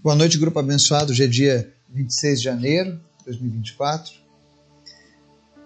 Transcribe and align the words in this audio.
Boa 0.00 0.14
noite, 0.14 0.38
grupo 0.38 0.60
abençoado. 0.60 1.10
Hoje 1.10 1.24
é 1.24 1.26
dia 1.26 1.74
26 1.88 2.38
de 2.38 2.44
janeiro 2.44 3.00
de 3.18 3.24
2024 3.24 4.12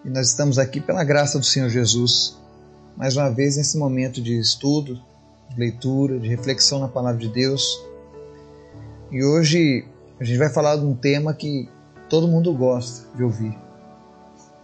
e 0.07 0.08
nós 0.08 0.29
estamos 0.29 0.58
aqui 0.58 0.81
pela 0.81 1.05
graça 1.05 1.39
do 1.39 1.44
Senhor 1.44 1.69
Jesus, 1.69 2.39
mais 2.97 3.15
uma 3.15 3.29
vez 3.29 3.58
nesse 3.58 3.76
momento 3.76 4.23
de 4.23 4.41
estudo, 4.41 4.99
de 5.50 5.60
leitura, 5.60 6.18
de 6.18 6.29
reflexão 6.29 6.81
na 6.81 6.89
palavra 6.89 7.21
de 7.21 7.29
Deus. 7.29 7.79
E 9.11 9.23
hoje 9.23 9.85
a 10.18 10.25
gente 10.25 10.39
vai 10.39 10.49
falar 10.49 10.77
de 10.77 10.87
um 10.87 10.95
tema 10.95 11.35
que 11.35 11.69
todo 12.09 12.27
mundo 12.27 12.55
gosta 12.55 13.14
de 13.14 13.23
ouvir 13.23 13.55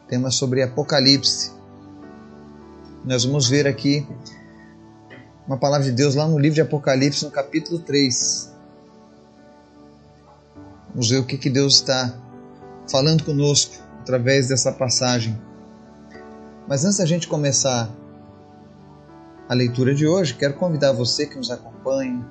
tema 0.08 0.30
sobre 0.30 0.62
Apocalipse. 0.62 1.52
Nós 3.04 3.22
vamos 3.22 3.46
ver 3.50 3.66
aqui 3.66 4.08
uma 5.46 5.58
palavra 5.58 5.84
de 5.84 5.92
Deus 5.92 6.14
lá 6.14 6.26
no 6.26 6.38
livro 6.38 6.54
de 6.54 6.62
Apocalipse, 6.62 7.22
no 7.22 7.30
capítulo 7.30 7.80
3. 7.80 8.56
Vamos 10.98 11.10
ver 11.10 11.18
o 11.18 11.24
que, 11.24 11.38
que 11.38 11.48
Deus 11.48 11.74
está 11.76 12.12
falando 12.90 13.22
conosco 13.22 13.72
através 14.00 14.48
dessa 14.48 14.72
passagem. 14.72 15.40
Mas 16.66 16.84
antes 16.84 16.98
da 16.98 17.06
gente 17.06 17.28
começar 17.28 17.88
a 19.48 19.54
leitura 19.54 19.94
de 19.94 20.08
hoje, 20.08 20.34
quero 20.34 20.54
convidar 20.54 20.90
você 20.90 21.24
que 21.24 21.36
nos 21.36 21.52
acompanha, 21.52 22.28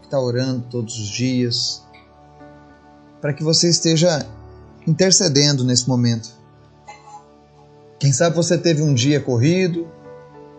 que 0.00 0.08
está 0.08 0.20
orando 0.20 0.66
todos 0.68 0.98
os 0.98 1.08
dias, 1.08 1.82
para 3.18 3.32
que 3.32 3.42
você 3.42 3.70
esteja 3.70 4.26
intercedendo 4.86 5.64
nesse 5.64 5.88
momento. 5.88 6.28
Quem 7.98 8.12
sabe 8.12 8.36
você 8.36 8.58
teve 8.58 8.82
um 8.82 8.92
dia 8.92 9.20
corrido, 9.20 9.90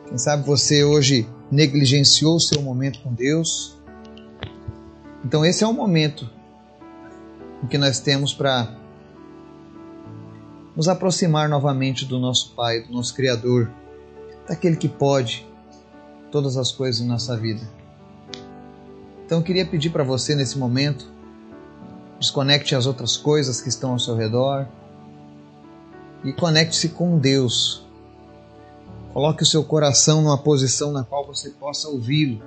quem 0.08 0.18
sabe 0.18 0.44
você 0.44 0.84
hoje 0.84 1.30
negligenciou 1.52 2.38
o 2.38 2.42
seu 2.42 2.64
momento 2.64 3.00
com 3.04 3.14
Deus. 3.14 3.78
Então, 5.24 5.46
esse 5.46 5.64
é 5.64 5.68
o 5.68 5.72
momento 5.74 6.33
o 7.64 7.68
que 7.68 7.78
nós 7.78 8.00
temos 8.00 8.34
para 8.34 8.76
nos 10.76 10.90
aproximar 10.90 11.48
novamente 11.48 12.06
do 12.06 12.20
nosso 12.20 12.54
Pai, 12.54 12.82
do 12.82 12.92
nosso 12.92 13.16
Criador, 13.16 13.72
daquele 14.48 14.76
que 14.76 14.90
pode 14.90 15.48
todas 16.30 16.58
as 16.58 16.72
coisas 16.72 17.00
em 17.00 17.08
nossa 17.08 17.38
vida. 17.38 17.62
Então 19.26 19.38
eu 19.38 19.44
queria 19.44 19.66
pedir 19.66 19.92
para 19.92 20.04
você 20.04 20.36
nesse 20.36 20.58
momento, 20.58 21.10
desconecte 22.20 22.76
as 22.76 22.86
outras 22.86 23.16
coisas 23.16 23.62
que 23.62 23.70
estão 23.70 23.94
ao 23.94 24.00
seu 24.00 24.16
redor 24.16 24.68
e 26.24 26.34
conecte-se 26.34 26.90
com 26.90 27.18
Deus. 27.18 27.86
Coloque 29.14 29.44
o 29.44 29.46
seu 29.46 29.64
coração 29.64 30.22
numa 30.22 30.38
posição 30.38 30.92
na 30.92 31.04
qual 31.04 31.26
você 31.26 31.52
possa 31.52 31.88
ouvi-lo. 31.88 32.44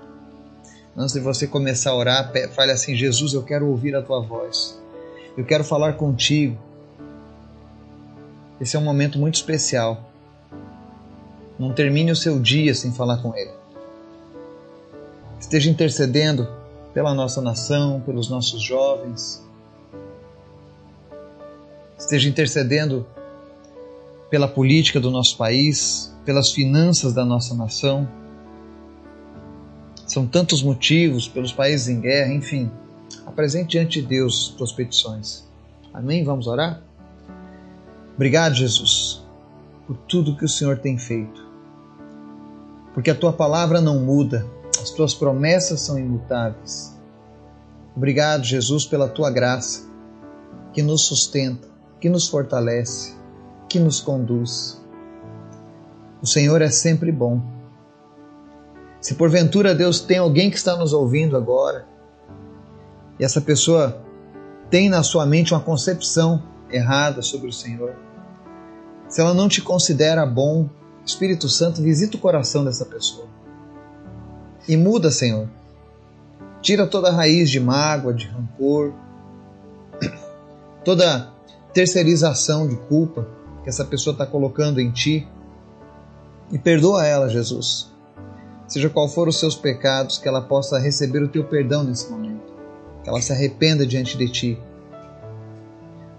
Antes 0.97 1.15
de 1.15 1.21
você 1.21 1.47
começar 1.47 1.91
a 1.91 1.97
orar, 1.97 2.33
fale 2.55 2.73
assim: 2.73 2.95
Jesus, 2.97 3.35
eu 3.35 3.43
quero 3.43 3.69
ouvir 3.69 3.95
a 3.95 4.03
tua 4.03 4.21
voz. 4.21 4.77
Eu 5.37 5.45
quero 5.45 5.63
falar 5.63 5.95
contigo. 5.95 6.57
Esse 8.59 8.75
é 8.75 8.79
um 8.79 8.85
momento 8.85 9.19
muito 9.19 9.35
especial. 9.35 10.11
Não 11.59 11.75
termine 11.75 12.11
o 12.11 12.17
seu 12.17 12.41
dia 12.41 12.75
sem 12.75 12.91
falar 12.91 13.19
com 13.19 13.37
Ele. 13.37 13.53
Esteja 15.39 15.71
intercedendo 15.71 16.49
pela 16.95 17.13
nossa 17.13 17.43
nação, 17.43 18.01
pelos 18.01 18.31
nossos 18.31 18.63
jovens. 18.63 19.45
Esteja 21.99 22.31
intercedendo 22.31 23.07
pela 24.31 24.49
política 24.49 24.99
do 24.99 25.11
nosso 25.11 25.37
país, 25.37 26.15
pelas 26.25 26.51
finanças 26.51 27.13
da 27.13 27.27
nossa 27.27 27.55
nação. 27.55 28.09
São 30.07 30.27
tantos 30.27 30.63
motivos 30.63 31.29
pelos 31.29 31.53
países 31.53 31.89
em 31.89 32.01
guerra, 32.01 32.33
enfim. 32.33 32.71
Apresente 33.25 33.71
diante 33.71 34.01
de 34.01 34.07
Deus 34.07 34.55
tuas 34.57 34.73
petições. 34.73 35.47
Amém? 35.93 36.25
Vamos 36.25 36.47
orar? 36.47 36.83
Obrigado, 38.15 38.55
Jesus, 38.55 39.23
por 39.87 39.97
tudo 39.97 40.37
que 40.37 40.45
o 40.45 40.49
Senhor 40.49 40.79
tem 40.79 40.97
feito. 40.97 41.47
Porque 42.95 43.11
a 43.11 43.15
tua 43.15 43.33
palavra 43.33 43.81
não 43.81 44.01
muda, 44.01 44.47
as 44.81 44.91
tuas 44.91 45.13
promessas 45.15 45.81
são 45.81 45.99
imutáveis. 45.99 46.97
Obrigado, 47.95 48.45
Jesus, 48.45 48.87
pela 48.87 49.09
tua 49.09 49.31
graça, 49.31 49.87
que 50.73 50.83
nos 50.83 51.03
sustenta, 51.03 51.69
que 52.01 52.09
nos 52.09 52.29
fortalece, 52.29 53.15
que 53.69 53.79
nos 53.79 54.01
conduz. 54.01 54.81
O 56.23 56.27
Senhor 56.27 56.63
é 56.63 56.71
sempre 56.71 57.13
bom. 57.13 57.43
Se 59.01 59.15
porventura 59.15 59.75
Deus 59.75 60.01
tem 60.01 60.19
alguém 60.19 60.51
que 60.51 60.57
está 60.57 60.77
nos 60.77 60.93
ouvindo 60.93 61.37
agora, 61.37 61.87
e 63.19 63.25
essa 63.25 63.41
pessoa 63.41 64.03
tem 64.71 64.89
na 64.89 65.03
sua 65.03 65.25
mente 65.25 65.55
uma 65.55 65.61
concepção 65.61 66.43
errada 66.71 67.23
sobre 67.23 67.49
o 67.49 67.53
Senhor, 67.53 67.95
se 69.09 69.21
ela 69.21 69.33
não 69.33 69.49
te 69.49 69.63
considera 69.63 70.27
bom, 70.27 70.69
Espírito 71.05 71.49
Santo, 71.49 71.81
visita 71.81 72.17
o 72.17 72.21
coração 72.21 72.65
dessa 72.65 72.85
pessoa. 72.85 73.29
E 74.67 74.77
muda, 74.77 75.11
Senhor. 75.13 75.49
Tira 76.61 76.87
toda 76.87 77.09
a 77.09 77.13
raiz 77.13 77.49
de 77.49 77.61
mágoa, 77.61 78.13
de 78.13 78.27
rancor, 78.27 78.93
toda 80.85 81.33
terceirização 81.73 82.67
de 82.67 82.75
culpa 82.77 83.29
que 83.63 83.69
essa 83.69 83.85
pessoa 83.85 84.13
está 84.13 84.27
colocando 84.27 84.81
em 84.81 84.91
ti. 84.91 85.29
E 86.51 86.59
perdoa 86.59 87.07
ela, 87.07 87.29
Jesus. 87.29 87.93
Seja 88.67 88.91
qual 88.91 89.09
for 89.09 89.29
os 89.29 89.39
seus 89.39 89.55
pecados, 89.55 90.19
que 90.19 90.27
ela 90.27 90.41
possa 90.41 90.81
receber 90.81 91.23
o 91.23 91.29
teu 91.29 91.45
perdão 91.45 91.85
nesse 91.85 92.11
momento 92.11 92.56
que 93.07 93.11
ela 93.11 93.23
se 93.23 93.33
arrependa 93.33 93.87
diante 93.87 94.19
de 94.19 94.29
ti. 94.29 94.59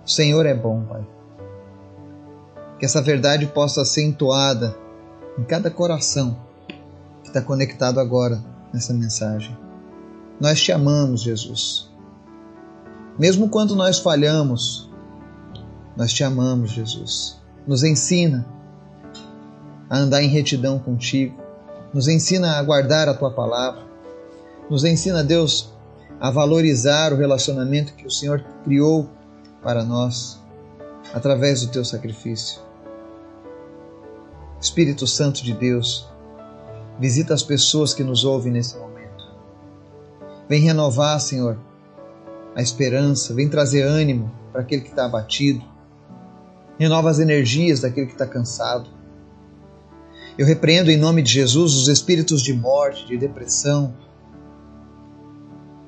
O 0.05 0.09
Senhor 0.09 0.45
é 0.45 0.53
bom, 0.53 0.85
Pai. 0.85 1.05
Que 2.79 2.85
essa 2.85 3.01
verdade 3.01 3.45
possa 3.45 3.83
ser 3.83 4.05
entoada 4.05 4.73
em 5.37 5.43
cada 5.43 5.69
coração 5.69 6.37
que 7.21 7.27
está 7.27 7.41
conectado 7.41 7.99
agora 7.99 8.41
nessa 8.73 8.93
mensagem. 8.93 9.53
Nós 10.39 10.61
te 10.61 10.71
amamos, 10.71 11.23
Jesus. 11.23 11.91
Mesmo 13.19 13.49
quando 13.49 13.75
nós 13.75 13.99
falhamos, 13.99 14.89
nós 15.93 16.13
te 16.13 16.23
amamos, 16.23 16.71
Jesus. 16.71 17.37
Nos 17.67 17.83
ensina 17.83 18.47
a 19.89 19.97
andar 19.97 20.23
em 20.23 20.29
retidão 20.29 20.79
contigo. 20.79 21.37
Nos 21.93 22.07
ensina 22.07 22.57
a 22.57 22.63
guardar 22.63 23.09
a 23.09 23.13
tua 23.13 23.31
palavra. 23.31 23.85
Nos 24.69 24.85
ensina, 24.85 25.21
Deus, 25.21 25.75
a 26.19 26.31
valorizar 26.31 27.13
o 27.13 27.17
relacionamento 27.17 27.93
que 27.93 28.07
o 28.07 28.11
Senhor 28.11 28.43
criou 28.63 29.09
para 29.61 29.83
nós 29.83 30.41
através 31.13 31.61
do 31.61 31.71
teu 31.71 31.85
sacrifício. 31.85 32.61
Espírito 34.59 35.05
Santo 35.05 35.43
de 35.43 35.53
Deus, 35.53 36.07
visita 36.99 37.33
as 37.33 37.43
pessoas 37.43 37.93
que 37.93 38.03
nos 38.03 38.25
ouvem 38.25 38.51
nesse 38.51 38.75
momento. 38.77 38.97
Vem 40.49 40.61
renovar, 40.61 41.19
Senhor, 41.19 41.59
a 42.55 42.61
esperança, 42.61 43.33
vem 43.35 43.47
trazer 43.47 43.83
ânimo 43.83 44.31
para 44.51 44.61
aquele 44.61 44.81
que 44.81 44.89
está 44.89 45.05
abatido. 45.05 45.63
Renova 46.79 47.09
as 47.09 47.19
energias 47.19 47.81
daquele 47.81 48.07
que 48.07 48.13
está 48.13 48.25
cansado. 48.25 48.89
Eu 50.37 50.45
repreendo 50.45 50.89
em 50.89 50.97
nome 50.97 51.21
de 51.21 51.31
Jesus 51.31 51.75
os 51.75 51.87
espíritos 51.87 52.41
de 52.41 52.53
morte, 52.53 53.05
de 53.05 53.17
depressão, 53.17 53.93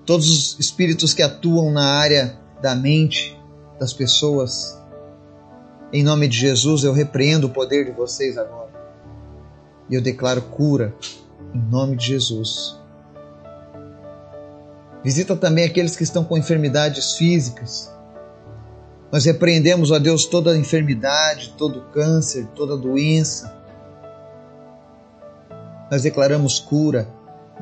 todos 0.09 0.28
os 0.28 0.59
espíritos 0.59 1.14
que 1.14 1.22
atuam 1.22 1.72
na 1.72 1.86
área 1.86 2.36
da 2.59 2.74
mente 2.74 3.40
das 3.80 3.94
pessoas. 3.94 4.75
Em 5.94 6.02
nome 6.02 6.28
de 6.28 6.36
Jesus, 6.36 6.84
eu 6.84 6.92
repreendo 6.92 7.46
o 7.46 7.52
poder 7.52 7.86
de 7.86 7.92
vocês 7.92 8.36
agora. 8.36 8.72
E 9.88 9.94
eu 9.94 10.02
declaro 10.02 10.42
cura 10.42 10.96
em 11.53 11.59
nome 11.59 11.96
de 11.96 12.08
Jesus. 12.08 12.75
Visita 15.03 15.36
também 15.36 15.64
aqueles 15.64 15.96
que 15.96 16.02
estão 16.02 16.24
com 16.24 16.36
enfermidades 16.36 17.13
físicas. 17.13 17.94
Nós 19.12 19.25
repreendemos, 19.25 19.92
ó 19.92 20.00
Deus, 20.00 20.25
toda 20.25 20.57
enfermidade, 20.57 21.54
todo 21.56 21.83
câncer, 21.92 22.48
toda 22.56 22.75
doença. 22.75 23.56
Nós 25.92 26.01
declaramos 26.01 26.57
cura 26.57 27.07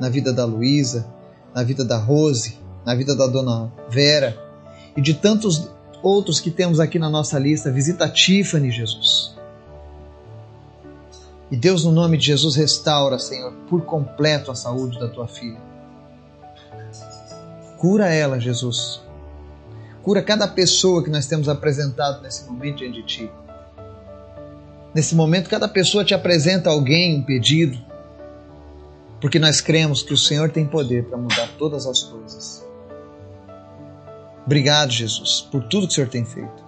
na 0.00 0.08
vida 0.08 0.32
da 0.32 0.46
Luísa, 0.46 1.17
na 1.54 1.62
vida 1.62 1.84
da 1.84 1.98
Rose, 1.98 2.58
na 2.84 2.94
vida 2.94 3.14
da 3.14 3.26
dona 3.26 3.72
Vera 3.88 4.36
e 4.96 5.00
de 5.00 5.14
tantos 5.14 5.70
outros 6.02 6.40
que 6.40 6.50
temos 6.50 6.80
aqui 6.80 6.98
na 6.98 7.10
nossa 7.10 7.38
lista. 7.38 7.70
Visita 7.70 8.04
a 8.04 8.08
Tiffany, 8.08 8.70
Jesus. 8.70 9.36
E 11.50 11.56
Deus, 11.56 11.84
no 11.84 11.92
nome 11.92 12.18
de 12.18 12.26
Jesus, 12.26 12.56
restaura, 12.56 13.18
Senhor, 13.18 13.52
por 13.68 13.82
completo 13.82 14.50
a 14.50 14.54
saúde 14.54 14.98
da 14.98 15.08
tua 15.08 15.26
filha. 15.26 15.58
Cura 17.78 18.08
ela, 18.08 18.38
Jesus. 18.38 19.00
Cura 20.02 20.22
cada 20.22 20.46
pessoa 20.46 21.02
que 21.02 21.10
nós 21.10 21.26
temos 21.26 21.48
apresentado 21.48 22.22
nesse 22.22 22.44
momento 22.44 22.78
diante 22.78 23.00
de 23.00 23.06
ti. 23.06 23.30
Nesse 24.94 25.14
momento, 25.14 25.48
cada 25.48 25.68
pessoa 25.68 26.04
te 26.04 26.14
apresenta 26.14 26.70
alguém, 26.70 27.18
um 27.18 27.22
pedido, 27.22 27.78
porque 29.20 29.38
nós 29.38 29.60
cremos 29.60 30.02
que 30.02 30.12
o 30.12 30.18
Senhor 30.18 30.50
tem 30.50 30.66
poder 30.66 31.04
para 31.04 31.18
mudar 31.18 31.48
todas 31.58 31.86
as 31.86 32.02
coisas. 32.02 32.66
Obrigado, 34.46 34.90
Jesus, 34.90 35.46
por 35.50 35.64
tudo 35.64 35.86
que 35.86 35.92
o 35.92 35.94
Senhor 35.94 36.08
tem 36.08 36.24
feito. 36.24 36.66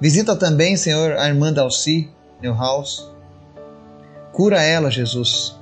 Visita 0.00 0.36
também, 0.36 0.76
Senhor, 0.76 1.12
a 1.16 1.28
irmã 1.28 1.52
Dalci 1.52 2.10
Neuhaus. 2.40 3.10
Cura 4.32 4.62
ela, 4.62 4.90
Jesus, 4.90 5.56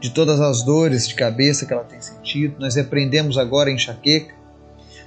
de 0.00 0.10
todas 0.10 0.40
as 0.40 0.62
dores 0.62 1.06
de 1.06 1.14
cabeça 1.14 1.66
que 1.66 1.72
ela 1.72 1.84
tem 1.84 2.00
sentido. 2.00 2.56
Nós 2.58 2.74
repreendemos 2.74 3.38
agora 3.38 3.70
a 3.70 3.72
enxaqueca. 3.72 4.34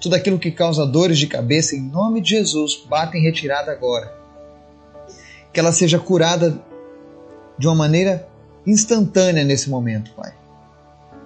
Tudo 0.02 0.16
aquilo 0.16 0.40
que 0.40 0.52
causa 0.52 0.86
dores 0.86 1.18
de 1.18 1.28
cabeça, 1.28 1.76
em 1.76 1.82
nome 1.82 2.22
de 2.22 2.30
Jesus, 2.30 2.84
bata 2.88 3.18
em 3.18 3.22
retirada 3.22 3.72
agora. 3.72 4.14
Que 5.52 5.60
ela 5.60 5.72
seja 5.72 6.00
curada 6.00 6.62
de 7.58 7.68
uma 7.68 7.76
maneira 7.76 8.28
instantânea 8.66 9.44
nesse 9.44 9.70
momento, 9.70 10.12
Pai. 10.14 10.34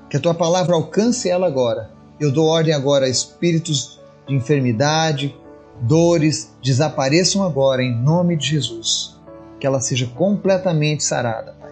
Que 0.10 0.18
a 0.18 0.20
tua 0.20 0.34
palavra 0.34 0.76
alcance 0.76 1.30
ela 1.30 1.48
agora. 1.48 1.92
Eu 2.20 2.32
dou 2.32 2.48
ordem 2.48 2.74
agora 2.74 3.06
a 3.06 3.10
espíritos 3.10 4.00
de 4.28 4.36
enfermidade, 4.36 5.36
dores, 5.82 6.54
desapareçam 6.62 7.44
agora 7.44 7.84
em 7.84 7.96
nome 7.96 8.36
de 8.36 8.48
Jesus. 8.48 9.18
Que 9.60 9.68
ela 9.68 9.80
seja 9.80 10.08
completamente 10.08 11.04
sarada, 11.04 11.56
Pai. 11.60 11.72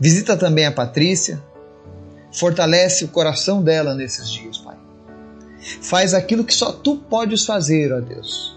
Visita 0.00 0.36
também 0.36 0.66
a 0.66 0.72
Patrícia, 0.72 1.42
fortalece 2.32 3.04
o 3.04 3.08
coração 3.08 3.62
dela 3.62 3.94
nesses 3.94 4.30
dias, 4.30 4.58
Pai. 4.58 4.76
Faz 5.82 6.14
aquilo 6.14 6.44
que 6.44 6.54
só 6.54 6.72
tu 6.72 6.96
podes 6.96 7.44
fazer, 7.44 7.92
ó 7.92 8.00
Deus. 8.00 8.56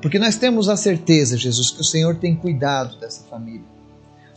Porque 0.00 0.18
nós 0.18 0.36
temos 0.36 0.68
a 0.68 0.76
certeza, 0.76 1.36
Jesus, 1.36 1.70
que 1.70 1.80
o 1.80 1.84
Senhor 1.84 2.16
tem 2.16 2.36
cuidado 2.36 2.98
dessa 3.00 3.24
família. 3.24 3.77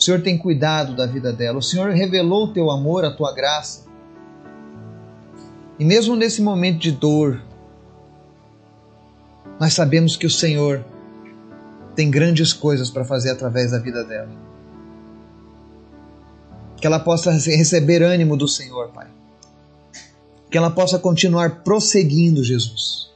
O 0.02 0.04
Senhor 0.04 0.20
tem 0.24 0.36
cuidado 0.36 0.96
da 0.96 1.06
vida 1.06 1.32
dela. 1.32 1.60
O 1.60 1.62
Senhor 1.62 1.92
revelou 1.92 2.46
o 2.46 2.54
teu 2.54 2.72
amor, 2.72 3.06
a 3.06 3.12
tua 3.12 3.32
graça. 3.36 3.86
E 5.78 5.86
mesmo 5.86 6.16
nesse 6.16 6.42
momento 6.42 6.80
de 6.80 6.92
dor, 6.92 7.40
nós 9.60 9.76
sabemos 9.76 10.16
que 10.16 10.26
o 10.26 10.30
Senhor 10.30 10.84
tem 11.96 12.10
grandes 12.10 12.52
coisas 12.52 12.90
para 12.90 13.06
fazer 13.06 13.30
através 13.30 13.70
da 13.70 13.78
vida 13.78 14.04
dela. 14.04 14.32
Que 16.78 16.88
ela 16.88 17.00
possa 17.00 17.30
receber 17.34 18.02
ânimo 18.02 18.36
do 18.36 18.48
Senhor, 18.48 18.90
Pai. 18.90 19.08
Que 20.50 20.58
ela 20.58 20.72
possa 20.72 20.98
continuar 20.98 21.62
prosseguindo, 21.64 22.44
Jesus. 22.44 23.12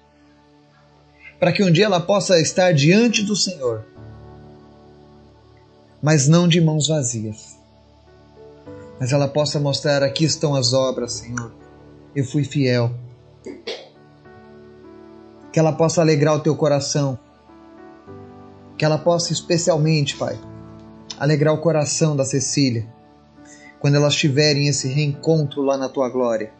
Para 1.40 1.52
que 1.52 1.64
um 1.64 1.72
dia 1.72 1.86
ela 1.86 2.00
possa 2.00 2.40
estar 2.40 2.72
diante 2.74 3.24
do 3.24 3.36
Senhor 3.36 3.95
mas 6.06 6.28
não 6.28 6.48
de 6.48 6.62
mãos 6.62 6.88
vazias. 6.88 7.58
Mas 9.00 9.12
ela 9.12 9.28
possa 9.28 9.60
mostrar: 9.60 10.04
aqui 10.04 10.24
estão 10.24 10.54
as 10.54 10.72
obras, 10.72 11.14
Senhor. 11.14 11.52
Eu 12.16 12.24
fui 12.24 12.44
fiel. 12.44 12.94
Que 15.52 15.60
ela 15.60 15.74
possa 15.74 16.02
alegrar 16.02 16.36
o 16.36 16.42
teu 16.42 16.56
coração. 16.56 17.18
Que 18.78 18.86
ela 18.86 19.00
possa, 19.00 19.34
especialmente, 19.34 20.16
Pai, 20.16 20.40
alegrar 21.20 21.56
o 21.56 21.58
coração 21.58 22.16
da 22.16 22.24
Cecília 22.24 22.86
quando 23.80 23.96
elas 23.96 24.16
tiverem 24.16 24.68
esse 24.68 24.88
reencontro 24.88 25.64
lá 25.64 25.76
na 25.76 25.90
tua 25.90 26.08
glória. 26.10 26.54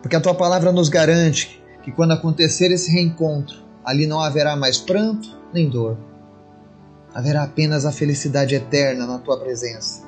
Porque 0.00 0.16
a 0.16 0.20
tua 0.20 0.34
palavra 0.34 0.72
nos 0.72 0.88
garante 0.88 1.62
que 1.82 1.92
quando 1.92 2.12
acontecer 2.12 2.72
esse 2.72 2.90
reencontro, 2.90 3.58
ali 3.84 4.06
não 4.06 4.18
haverá 4.18 4.56
mais 4.56 4.78
pranto 4.78 5.28
nem 5.52 5.68
dor 5.68 5.98
haverá 7.14 7.42
apenas 7.42 7.84
a 7.84 7.92
felicidade 7.92 8.54
eterna 8.54 9.06
na 9.06 9.18
tua 9.18 9.38
presença. 9.38 10.02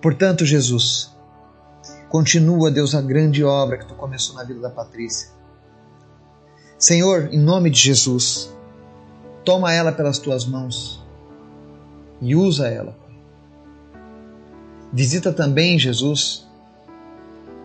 Portanto, 0.00 0.44
Jesus, 0.44 1.14
continua, 2.08 2.70
Deus, 2.70 2.94
a 2.94 3.02
grande 3.02 3.42
obra 3.42 3.78
que 3.78 3.86
tu 3.86 3.94
começou 3.94 4.36
na 4.36 4.44
vida 4.44 4.60
da 4.60 4.70
Patrícia. 4.70 5.30
Senhor, 6.78 7.28
em 7.32 7.38
nome 7.38 7.70
de 7.70 7.80
Jesus, 7.80 8.52
toma 9.44 9.72
ela 9.72 9.90
pelas 9.90 10.18
tuas 10.18 10.44
mãos 10.44 11.02
e 12.20 12.36
usa 12.36 12.68
ela. 12.68 12.96
Visita 14.92 15.32
também, 15.32 15.78
Jesus, 15.78 16.46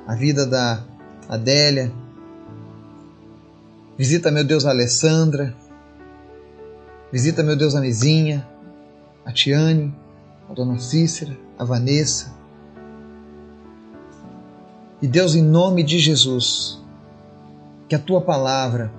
a 0.08 0.16
vida 0.16 0.48
da 0.48 0.84
Adélia. 1.28 1.92
Visita, 3.98 4.32
meu 4.32 4.44
Deus, 4.44 4.66
a 4.66 4.70
Alessandra 4.72 5.56
Visita, 7.12 7.42
meu 7.42 7.56
Deus, 7.56 7.76
a 7.76 7.82
Mesinha, 7.82 8.48
a 9.26 9.32
Tiane, 9.32 9.94
a 10.48 10.54
Dona 10.54 10.78
Cícera, 10.78 11.36
a 11.58 11.64
Vanessa. 11.64 12.32
E 15.02 15.08
Deus, 15.08 15.34
em 15.34 15.42
nome 15.42 15.82
de 15.82 15.98
Jesus, 15.98 16.80
que 17.88 17.96
a 17.96 18.00
tua 18.00 18.22
palavra 18.22 18.92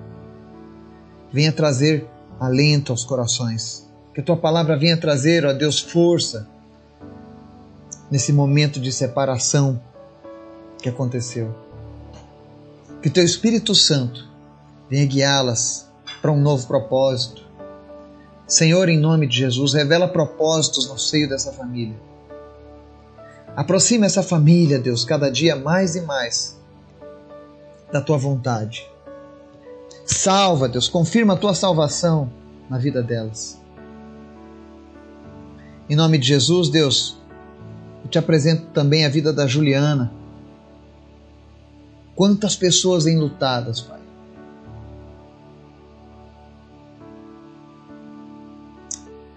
venha 1.33 1.53
trazer 1.53 2.09
alento 2.41 2.91
aos 2.91 3.05
corações. 3.05 3.89
Que 4.13 4.21
a 4.21 4.25
tua 4.25 4.37
palavra 4.37 4.77
venha 4.77 4.97
trazer, 4.97 5.45
ó 5.45 5.53
Deus, 5.53 5.79
força 5.79 6.49
nesse 8.11 8.33
momento 8.33 8.81
de 8.81 8.91
separação 8.91 9.81
que 10.83 10.89
aconteceu. 10.89 11.55
Que 13.01 13.09
o 13.09 13.13
teu 13.13 13.25
Espírito 13.25 13.73
Santo 13.73 14.29
venha 14.89 15.07
guiá-las 15.07 15.89
para 16.21 16.33
um 16.33 16.41
novo 16.41 16.67
propósito, 16.67 17.50
Senhor, 18.51 18.89
em 18.89 18.99
nome 18.99 19.29
de 19.29 19.37
Jesus, 19.37 19.75
revela 19.75 20.09
propósitos 20.09 20.89
no 20.89 20.99
seio 20.99 21.29
dessa 21.29 21.53
família. 21.53 21.95
Aproxima 23.55 24.07
essa 24.07 24.25
família, 24.25 24.77
Deus, 24.77 25.05
cada 25.05 25.31
dia 25.31 25.55
mais 25.55 25.95
e 25.95 26.01
mais 26.01 26.59
da 27.93 28.01
tua 28.01 28.19
vontade. 28.19 28.85
Salva, 30.05 30.69
Deus, 30.69 30.89
confirma 30.89 31.35
a 31.35 31.37
tua 31.37 31.55
salvação 31.55 32.29
na 32.69 32.77
vida 32.77 33.01
delas. 33.05 33.57
Em 35.89 35.95
nome 35.95 36.19
de 36.19 36.27
Jesus, 36.27 36.69
Deus, 36.69 37.19
eu 38.03 38.11
te 38.11 38.19
apresento 38.19 38.67
também 38.73 39.07
a 39.07 39.09
vida 39.09 39.33
da 39.33 39.47
Juliana. 39.47 40.13
Quantas 42.17 42.57
pessoas 42.57 43.07
enlutadas, 43.07 43.81
Pai. 43.81 44.00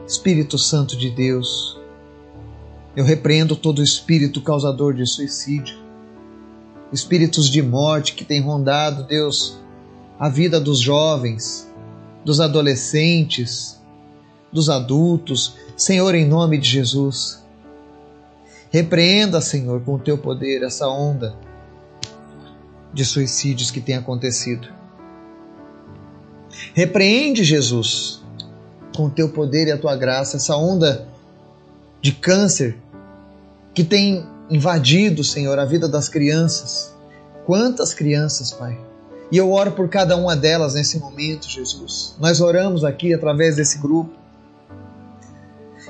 Espírito 0.07 0.57
Santo 0.57 0.97
de 0.97 1.09
Deus, 1.09 1.79
eu 2.95 3.05
repreendo 3.05 3.55
todo 3.55 3.81
espírito 3.81 4.41
causador 4.41 4.93
de 4.93 5.05
suicídio, 5.05 5.77
espíritos 6.91 7.49
de 7.49 7.61
morte 7.61 8.13
que 8.13 8.25
têm 8.25 8.41
rondado, 8.41 9.03
Deus, 9.03 9.57
a 10.19 10.27
vida 10.27 10.59
dos 10.59 10.79
jovens, 10.79 11.71
dos 12.23 12.41
adolescentes, 12.41 13.81
dos 14.51 14.69
adultos, 14.69 15.55
Senhor, 15.75 16.13
em 16.15 16.27
nome 16.27 16.57
de 16.57 16.69
Jesus. 16.69 17.41
Repreenda, 18.69 19.39
Senhor, 19.39 19.81
com 19.81 19.95
o 19.95 19.99
teu 19.99 20.17
poder 20.17 20.63
essa 20.63 20.87
onda 20.87 21.35
de 22.93 23.05
suicídios 23.05 23.71
que 23.71 23.79
tem 23.79 23.95
acontecido. 23.95 24.67
Repreende, 26.73 27.43
Jesus, 27.43 28.22
com 28.95 29.05
o 29.05 29.09
teu 29.09 29.29
poder 29.29 29.67
e 29.67 29.71
a 29.71 29.77
tua 29.77 29.95
graça, 29.95 30.37
essa 30.37 30.55
onda 30.55 31.07
de 32.01 32.11
câncer 32.11 32.77
que 33.73 33.83
tem 33.83 34.25
invadido, 34.49 35.23
Senhor, 35.23 35.57
a 35.57 35.65
vida 35.65 35.87
das 35.87 36.07
crianças. 36.07 36.93
Quantas 37.45 37.93
crianças, 37.93 38.51
Pai? 38.51 38.77
E 39.31 39.37
eu 39.37 39.51
oro 39.51 39.71
por 39.71 39.89
cada 39.89 40.15
uma 40.15 40.35
delas 40.35 40.75
nesse 40.75 40.99
momento, 40.99 41.49
Jesus. 41.49 42.15
Nós 42.19 42.39
oramos 42.39 42.83
aqui 42.83 43.13
através 43.13 43.55
desse 43.55 43.79
grupo. 43.79 44.11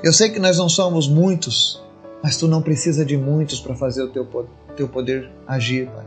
Eu 0.02 0.12
sei 0.12 0.30
que 0.30 0.38
nós 0.38 0.56
não 0.56 0.68
somos 0.68 1.08
muitos, 1.08 1.82
mas 2.22 2.36
tu 2.36 2.48
não 2.48 2.62
precisa 2.62 3.04
de 3.04 3.16
muitos 3.16 3.60
para 3.60 3.74
fazer 3.74 4.02
o 4.02 4.08
teu, 4.08 4.26
teu 4.76 4.88
poder 4.88 5.30
agir, 5.46 5.88
Pai. 5.88 6.04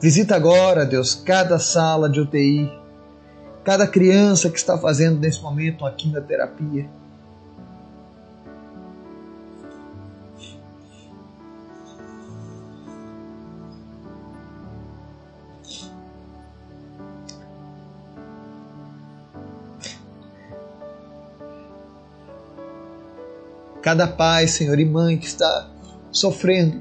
Visita 0.00 0.36
agora, 0.36 0.84
Deus, 0.84 1.14
cada 1.14 1.58
sala 1.58 2.08
de 2.08 2.20
UTI, 2.20 2.70
cada 3.64 3.86
criança 3.86 4.50
que 4.50 4.58
está 4.58 4.76
fazendo 4.76 5.18
nesse 5.18 5.40
momento 5.40 5.80
uma 5.80 5.90
quimioterapia. 5.90 6.86
Cada 23.80 24.06
pai, 24.06 24.46
Senhor, 24.46 24.78
e 24.78 24.84
mãe 24.84 25.18
que 25.18 25.26
está 25.26 25.70
sofrendo 26.10 26.80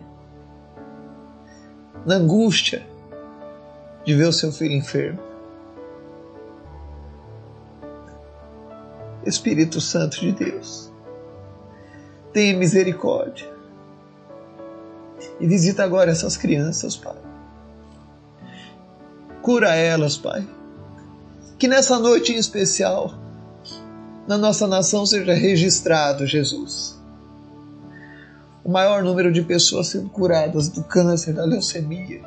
na 2.06 2.16
angústia 2.16 2.86
de 4.06 4.16
ver 4.16 4.28
o 4.28 4.34
seu 4.34 4.52
filho 4.52 4.74
enfermo. 4.74 5.33
Espírito 9.26 9.80
Santo 9.80 10.20
de 10.20 10.32
Deus, 10.32 10.92
tenha 12.32 12.58
misericórdia. 12.58 13.52
E 15.40 15.48
visita 15.48 15.84
agora 15.84 16.12
essas 16.12 16.36
crianças, 16.36 16.96
Pai. 16.96 17.16
Cura 19.42 19.76
elas, 19.76 20.18
Pai. 20.18 20.48
Que 21.58 21.68
nessa 21.68 21.98
noite 22.00 22.34
em 22.34 22.38
especial, 22.38 23.14
na 24.28 24.38
nossa 24.38 24.68
nação 24.68 25.06
seja 25.06 25.34
registrado, 25.34 26.26
Jesus, 26.26 26.98
o 28.64 28.70
maior 28.72 29.04
número 29.04 29.32
de 29.32 29.42
pessoas 29.42 29.88
sendo 29.88 30.10
curadas 30.10 30.70
do 30.70 30.84
câncer, 30.84 31.34
da 31.34 31.46
leucemia. 31.46 32.22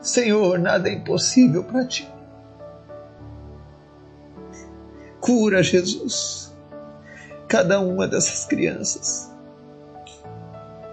Senhor, 0.00 0.58
nada 0.58 0.88
é 0.88 0.92
impossível 0.92 1.64
para 1.64 1.84
ti. 1.84 2.08
Cura, 5.28 5.62
Jesus, 5.62 6.54
cada 7.46 7.80
uma 7.80 8.08
dessas 8.08 8.46
crianças. 8.46 9.30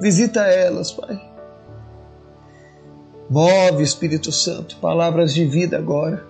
Visita 0.01 0.41
elas, 0.41 0.91
Pai. 0.91 1.17
Move, 3.29 3.81
Espírito 3.81 4.33
Santo, 4.33 4.75
palavras 4.81 5.33
de 5.33 5.45
vida 5.45 5.77
agora, 5.77 6.21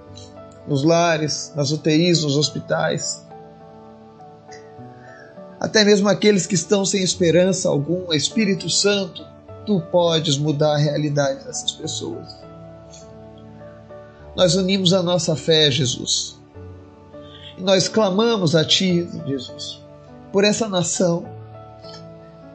nos 0.67 0.83
lares, 0.83 1.51
nas 1.55 1.71
UTIs, 1.71 2.21
nos 2.21 2.37
hospitais. 2.37 3.25
Até 5.59 5.83
mesmo 5.83 6.07
aqueles 6.07 6.45
que 6.45 6.53
estão 6.53 6.85
sem 6.85 7.01
esperança 7.01 7.69
alguma, 7.69 8.15
Espírito 8.15 8.69
Santo, 8.69 9.25
tu 9.65 9.81
podes 9.91 10.37
mudar 10.37 10.75
a 10.75 10.77
realidade 10.77 11.43
dessas 11.43 11.71
pessoas. 11.71 12.37
Nós 14.35 14.53
unimos 14.53 14.93
a 14.93 15.01
nossa 15.01 15.35
fé, 15.35 15.71
Jesus. 15.71 16.34
E 17.57 17.61
nós 17.61 17.87
clamamos 17.87 18.55
a 18.55 18.65
Ti, 18.65 19.07
Jesus, 19.25 19.81
por 20.31 20.43
essa 20.43 20.67
nação, 20.67 21.25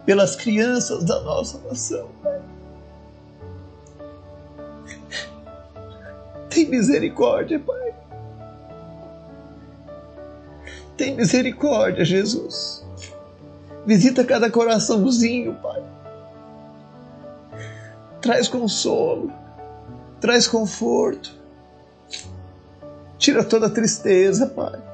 pelas 0.04 0.37
crianças 0.37 1.04
da 1.04 1.21
nossa 1.21 1.59
nação. 1.66 2.09
Tem 6.50 6.69
misericórdia, 6.69 7.59
Pai. 7.59 7.95
Tem 10.97 11.14
misericórdia, 11.14 12.04
Jesus. 12.04 12.85
Visita 13.87 14.25
cada 14.25 14.50
coraçãozinho, 14.50 15.54
Pai. 15.62 15.83
Traz 18.21 18.49
consolo, 18.49 19.33
traz 20.21 20.47
conforto. 20.47 21.38
Tira 23.16 23.42
toda 23.45 23.69
a 23.69 23.71
tristeza, 23.71 24.47
Pai. 24.47 24.89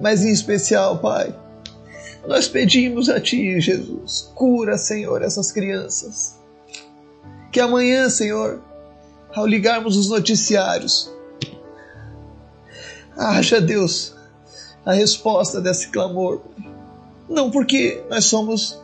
Mas 0.00 0.24
em 0.24 0.32
especial, 0.32 0.98
Pai, 0.98 1.34
nós 2.26 2.48
pedimos 2.48 3.08
a 3.08 3.20
Ti, 3.20 3.60
Jesus, 3.60 4.30
cura, 4.34 4.76
Senhor, 4.78 5.22
essas 5.22 5.52
crianças. 5.52 6.38
Que 7.52 7.60
amanhã, 7.60 8.08
Senhor, 8.08 8.60
ao 9.34 9.46
ligarmos 9.46 9.96
os 9.96 10.08
noticiários. 10.08 11.12
Haja 13.16 13.60
Deus 13.60 14.14
a 14.84 14.92
resposta 14.92 15.60
desse 15.60 15.88
clamor. 15.88 16.40
Não 17.28 17.50
porque 17.50 18.02
nós 18.10 18.24
somos 18.24 18.78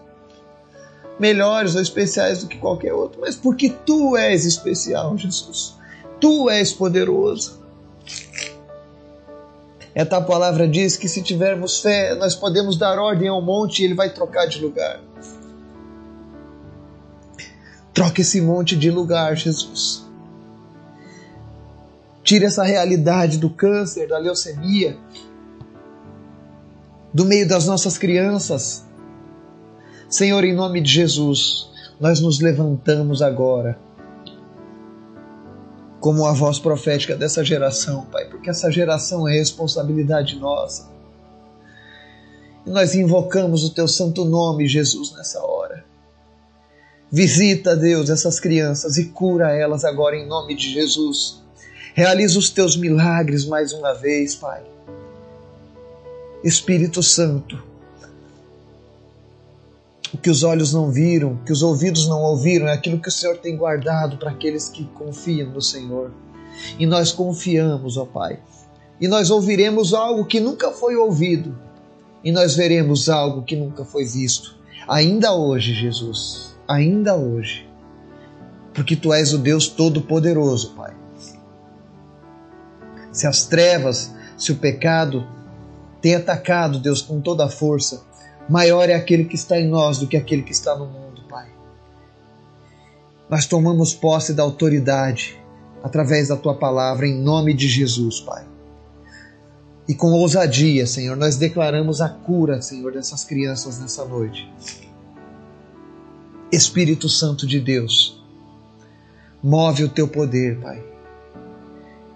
melhores 1.18 1.74
ou 1.74 1.82
especiais 1.82 2.40
do 2.40 2.48
que 2.48 2.56
qualquer 2.56 2.94
outro, 2.94 3.20
mas 3.20 3.36
porque 3.36 3.70
tu 3.84 4.16
és 4.16 4.46
especial, 4.46 5.16
Jesus. 5.18 5.74
Tu 6.18 6.48
és 6.48 6.72
poderoso. 6.72 7.59
Esta 9.94 10.20
palavra 10.20 10.68
diz 10.68 10.96
que 10.96 11.08
se 11.08 11.22
tivermos 11.22 11.80
fé, 11.80 12.14
nós 12.14 12.34
podemos 12.34 12.76
dar 12.76 12.98
ordem 12.98 13.28
ao 13.28 13.42
monte 13.42 13.80
e 13.80 13.84
ele 13.84 13.94
vai 13.94 14.10
trocar 14.10 14.46
de 14.46 14.60
lugar. 14.60 15.00
Troca 17.92 18.20
esse 18.20 18.40
monte 18.40 18.76
de 18.76 18.90
lugar, 18.90 19.36
Jesus. 19.36 20.04
Tire 22.22 22.44
essa 22.44 22.62
realidade 22.62 23.38
do 23.38 23.50
câncer, 23.50 24.06
da 24.06 24.18
leucemia, 24.18 24.96
do 27.12 27.24
meio 27.24 27.48
das 27.48 27.66
nossas 27.66 27.98
crianças. 27.98 28.84
Senhor, 30.08 30.44
em 30.44 30.54
nome 30.54 30.80
de 30.80 30.92
Jesus, 30.92 31.68
nós 31.98 32.20
nos 32.20 32.40
levantamos 32.40 33.20
agora 33.20 33.76
como 36.00 36.26
a 36.26 36.32
voz 36.32 36.58
profética 36.58 37.14
dessa 37.14 37.44
geração, 37.44 38.06
Pai, 38.06 38.24
porque 38.24 38.48
essa 38.48 38.70
geração 38.70 39.28
é 39.28 39.32
responsabilidade 39.32 40.36
nossa. 40.36 40.88
E 42.66 42.70
nós 42.70 42.94
invocamos 42.94 43.64
o 43.64 43.70
teu 43.70 43.86
santo 43.86 44.24
nome, 44.24 44.66
Jesus, 44.66 45.12
nessa 45.12 45.44
hora. 45.44 45.84
Visita, 47.12 47.76
Deus, 47.76 48.08
essas 48.08 48.40
crianças 48.40 48.96
e 48.96 49.06
cura 49.06 49.52
elas 49.52 49.84
agora 49.84 50.16
em 50.16 50.26
nome 50.26 50.54
de 50.54 50.72
Jesus. 50.72 51.42
Realiza 51.94 52.38
os 52.38 52.50
teus 52.50 52.76
milagres 52.76 53.44
mais 53.44 53.72
uma 53.72 53.92
vez, 53.92 54.34
Pai. 54.34 54.62
Espírito 56.42 57.02
Santo, 57.02 57.62
o 60.12 60.18
que 60.18 60.30
os 60.30 60.42
olhos 60.42 60.72
não 60.72 60.90
viram, 60.90 61.36
que 61.44 61.52
os 61.52 61.62
ouvidos 61.62 62.06
não 62.08 62.20
ouviram, 62.22 62.66
é 62.66 62.72
aquilo 62.72 63.00
que 63.00 63.08
o 63.08 63.12
Senhor 63.12 63.38
tem 63.38 63.56
guardado 63.56 64.16
para 64.16 64.30
aqueles 64.30 64.68
que 64.68 64.84
confiam 64.86 65.50
no 65.50 65.62
Senhor. 65.62 66.12
E 66.78 66.86
nós 66.86 67.12
confiamos, 67.12 67.96
ó 67.96 68.04
Pai. 68.04 68.40
E 69.00 69.08
nós 69.08 69.30
ouviremos 69.30 69.94
algo 69.94 70.24
que 70.24 70.40
nunca 70.40 70.70
foi 70.70 70.96
ouvido. 70.96 71.56
E 72.22 72.30
nós 72.30 72.54
veremos 72.54 73.08
algo 73.08 73.42
que 73.42 73.56
nunca 73.56 73.84
foi 73.84 74.04
visto. 74.04 74.56
Ainda 74.86 75.32
hoje, 75.32 75.72
Jesus. 75.72 76.54
Ainda 76.68 77.14
hoje. 77.16 77.66
Porque 78.74 78.94
Tu 78.94 79.12
és 79.12 79.32
o 79.32 79.38
Deus 79.38 79.68
Todo-Poderoso, 79.68 80.74
Pai 80.74 81.00
se 83.12 83.26
as 83.26 83.44
trevas, 83.44 84.14
se 84.36 84.52
o 84.52 84.56
pecado 84.56 85.26
tem 86.00 86.14
atacado 86.14 86.78
Deus 86.78 87.02
com 87.02 87.20
toda 87.20 87.44
a 87.44 87.48
força, 87.48 88.02
maior 88.50 88.88
é 88.88 88.94
aquele 88.94 89.24
que 89.24 89.34
está 89.34 89.58
em 89.58 89.68
nós 89.68 89.98
do 89.98 90.06
que 90.06 90.16
aquele 90.16 90.42
que 90.42 90.52
está 90.52 90.76
no 90.76 90.86
mundo, 90.86 91.22
Pai. 91.28 91.48
Nós 93.28 93.46
tomamos 93.46 93.94
posse 93.94 94.34
da 94.34 94.42
autoridade 94.42 95.38
através 95.82 96.28
da 96.28 96.36
tua 96.36 96.54
palavra 96.54 97.06
em 97.06 97.14
nome 97.14 97.54
de 97.54 97.68
Jesus, 97.68 98.20
Pai. 98.20 98.44
E 99.88 99.94
com 99.94 100.12
ousadia, 100.12 100.86
Senhor, 100.86 101.16
nós 101.16 101.36
declaramos 101.36 102.00
a 102.00 102.08
cura, 102.08 102.60
Senhor, 102.60 102.92
dessas 102.92 103.24
crianças 103.24 103.80
nessa 103.80 104.04
noite. 104.04 104.52
Espírito 106.52 107.08
Santo 107.08 107.46
de 107.46 107.60
Deus, 107.60 108.22
move 109.42 109.84
o 109.84 109.88
teu 109.88 110.06
poder, 110.06 110.58
Pai 110.60 110.90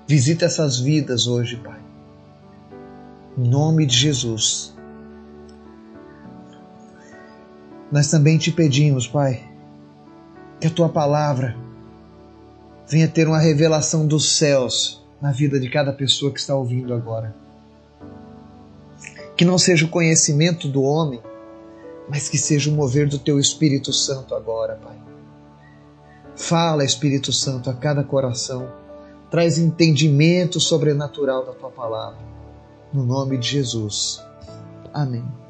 Visita 0.07 0.45
essas 0.45 0.79
vidas 0.79 1.26
hoje, 1.26 1.57
Pai. 1.57 1.81
Em 3.38 3.49
nome 3.49 3.87
de 3.87 3.97
Jesus. 3.97 4.74
Nós 7.95 8.11
também 8.11 8.37
te 8.37 8.51
pedimos, 8.51 9.07
Pai, 9.07 9.49
que 10.61 10.67
a 10.67 10.71
tua 10.71 10.89
palavra 10.89 11.57
venha 12.89 13.07
ter 13.07 13.29
uma 13.29 13.39
revelação 13.39 14.05
dos 14.05 14.37
céus 14.37 15.01
na 15.23 15.31
vida 15.31 15.61
de 15.61 15.71
cada 15.71 15.93
pessoa 15.93 16.33
que 16.33 16.41
está 16.41 16.57
ouvindo 16.57 16.93
agora. 16.93 17.33
Que 19.37 19.45
não 19.45 19.57
seja 19.59 19.87
o 19.87 19.89
conhecimento 19.89 20.67
do 20.67 20.83
homem, 20.83 21.23
mas 22.11 22.29
que 22.29 22.37
seja 22.37 22.69
o 22.69 22.75
mover 22.75 23.09
do 23.09 23.17
teu 23.17 23.39
Espírito 23.39 23.93
Santo 23.93 24.35
agora, 24.35 24.75
Pai. 24.83 24.97
Fala, 26.35 26.85
Espírito 26.85 27.33
Santo, 27.33 27.71
a 27.71 27.75
cada 27.75 28.03
coração 28.03 28.73
traz 29.31 29.57
entendimento 29.57 30.59
sobrenatural 30.59 31.47
da 31.47 31.53
tua 31.53 31.71
palavra. 31.71 32.19
No 32.93 33.07
nome 33.07 33.39
de 33.39 33.51
Jesus. 33.51 34.21
Amém. 34.93 35.44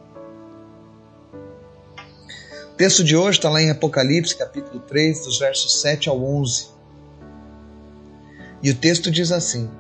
O 2.75 2.76
texto 2.76 3.04
de 3.04 3.16
hoje 3.16 3.38
está 3.38 3.49
lá 3.49 3.62
em 3.62 3.71
Apocalipse, 3.71 4.35
capítulo 4.35 4.81
3, 4.81 5.26
dos 5.26 5.38
versos 5.38 5.81
7 5.81 6.09
ao 6.09 6.21
11. 6.21 6.66
E 8.61 8.69
o 8.69 8.75
texto 8.75 9.12
diz 9.12 9.31
assim: 9.31 9.71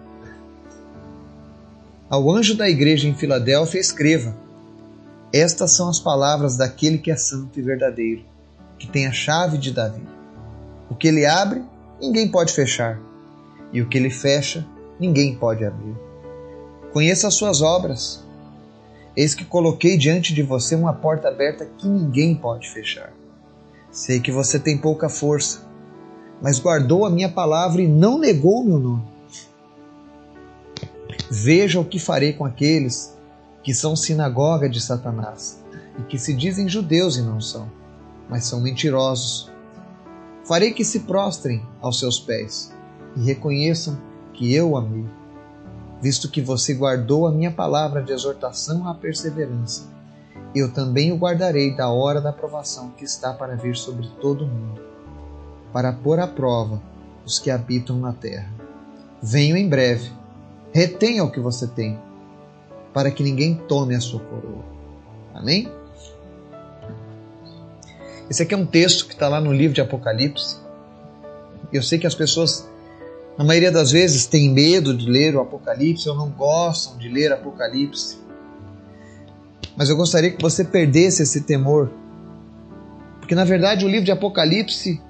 Ao 2.08 2.30
anjo 2.30 2.56
da 2.56 2.70
igreja 2.70 3.08
em 3.08 3.14
Filadélfia, 3.16 3.80
escreva: 3.80 4.36
Estas 5.32 5.72
são 5.72 5.88
as 5.88 5.98
palavras 5.98 6.56
daquele 6.56 6.98
que 6.98 7.10
é 7.10 7.16
santo 7.16 7.58
e 7.58 7.62
verdadeiro, 7.62 8.24
que 8.78 8.86
tem 8.86 9.08
a 9.08 9.12
chave 9.12 9.58
de 9.58 9.72
Davi. 9.72 10.06
O 10.88 10.94
que 10.94 11.08
ele 11.08 11.26
abre, 11.26 11.64
ninguém 12.00 12.28
pode 12.28 12.52
fechar 12.52 13.00
e 13.72 13.82
o 13.82 13.88
que 13.88 13.98
ele 13.98 14.08
fecha, 14.08 14.64
ninguém 15.00 15.34
pode 15.34 15.64
abrir. 15.64 15.96
Conheça 16.92 17.26
as 17.26 17.34
suas 17.34 17.60
obras. 17.60 18.23
Eis 19.16 19.34
que 19.34 19.44
coloquei 19.44 19.96
diante 19.96 20.34
de 20.34 20.42
você 20.42 20.74
uma 20.74 20.92
porta 20.92 21.28
aberta 21.28 21.64
que 21.78 21.86
ninguém 21.86 22.34
pode 22.34 22.68
fechar. 22.68 23.12
Sei 23.90 24.18
que 24.18 24.32
você 24.32 24.58
tem 24.58 24.76
pouca 24.76 25.08
força, 25.08 25.60
mas 26.42 26.58
guardou 26.58 27.04
a 27.04 27.10
minha 27.10 27.28
palavra 27.28 27.80
e 27.80 27.86
não 27.86 28.18
negou 28.18 28.60
o 28.60 28.64
meu 28.64 28.78
nome. 28.78 29.04
Veja 31.30 31.78
o 31.78 31.84
que 31.84 31.98
farei 31.98 32.32
com 32.32 32.44
aqueles 32.44 33.16
que 33.62 33.72
são 33.72 33.94
sinagoga 33.94 34.68
de 34.68 34.80
Satanás 34.80 35.62
e 35.98 36.02
que 36.02 36.18
se 36.18 36.34
dizem 36.34 36.68
judeus 36.68 37.16
e 37.16 37.22
não 37.22 37.40
são, 37.40 37.70
mas 38.28 38.44
são 38.44 38.60
mentirosos. 38.60 39.50
Farei 40.44 40.72
que 40.72 40.84
se 40.84 41.00
prostrem 41.00 41.62
aos 41.80 41.98
seus 42.00 42.18
pés 42.18 42.72
e 43.16 43.24
reconheçam 43.24 43.96
que 44.32 44.52
eu 44.52 44.76
amei, 44.76 45.06
visto 46.00 46.30
que 46.30 46.40
você 46.40 46.74
guardou 46.74 47.26
a 47.26 47.32
minha 47.32 47.50
palavra 47.50 48.02
de 48.02 48.12
exortação 48.12 48.88
à 48.88 48.94
perseverança. 48.94 49.88
Eu 50.54 50.72
também 50.72 51.12
o 51.12 51.16
guardarei 51.16 51.74
da 51.74 51.88
hora 51.88 52.20
da 52.20 52.32
provação 52.32 52.90
que 52.90 53.04
está 53.04 53.32
para 53.32 53.56
vir 53.56 53.76
sobre 53.76 54.08
todo 54.20 54.44
o 54.44 54.48
mundo, 54.48 54.80
para 55.72 55.92
pôr 55.92 56.20
à 56.20 56.26
prova 56.26 56.80
os 57.24 57.38
que 57.38 57.50
habitam 57.50 57.98
na 57.98 58.12
terra. 58.12 58.52
Venho 59.22 59.56
em 59.56 59.68
breve. 59.68 60.12
Retenha 60.72 61.24
o 61.24 61.30
que 61.30 61.40
você 61.40 61.66
tem, 61.66 61.98
para 62.92 63.10
que 63.10 63.22
ninguém 63.22 63.54
tome 63.54 63.94
a 63.94 64.00
sua 64.00 64.20
coroa. 64.20 64.64
Amém? 65.32 65.68
Esse 68.28 68.42
aqui 68.42 68.54
é 68.54 68.56
um 68.56 68.66
texto 68.66 69.06
que 69.06 69.12
está 69.12 69.28
lá 69.28 69.40
no 69.40 69.52
livro 69.52 69.74
de 69.74 69.80
Apocalipse. 69.80 70.58
Eu 71.72 71.82
sei 71.82 71.98
que 71.98 72.06
as 72.06 72.14
pessoas, 72.14 72.68
na 73.36 73.44
maioria 73.44 73.72
das 73.72 73.90
vezes, 73.90 74.26
têm 74.26 74.52
medo 74.52 74.96
de 74.96 75.10
ler 75.10 75.34
o 75.34 75.40
Apocalipse 75.40 76.08
ou 76.08 76.14
não 76.14 76.30
gostam 76.30 76.96
de 76.98 77.08
ler 77.08 77.32
Apocalipse. 77.32 78.18
Mas 79.76 79.88
eu 79.88 79.96
gostaria 79.96 80.30
que 80.30 80.40
você 80.40 80.64
perdesse 80.64 81.22
esse 81.22 81.40
temor. 81.40 81.90
Porque, 83.18 83.34
na 83.34 83.44
verdade, 83.44 83.84
o 83.84 83.88
livro 83.88 84.04
de 84.04 84.12
Apocalipse 84.12 85.02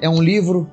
é 0.00 0.08
um 0.08 0.22
livro 0.22 0.70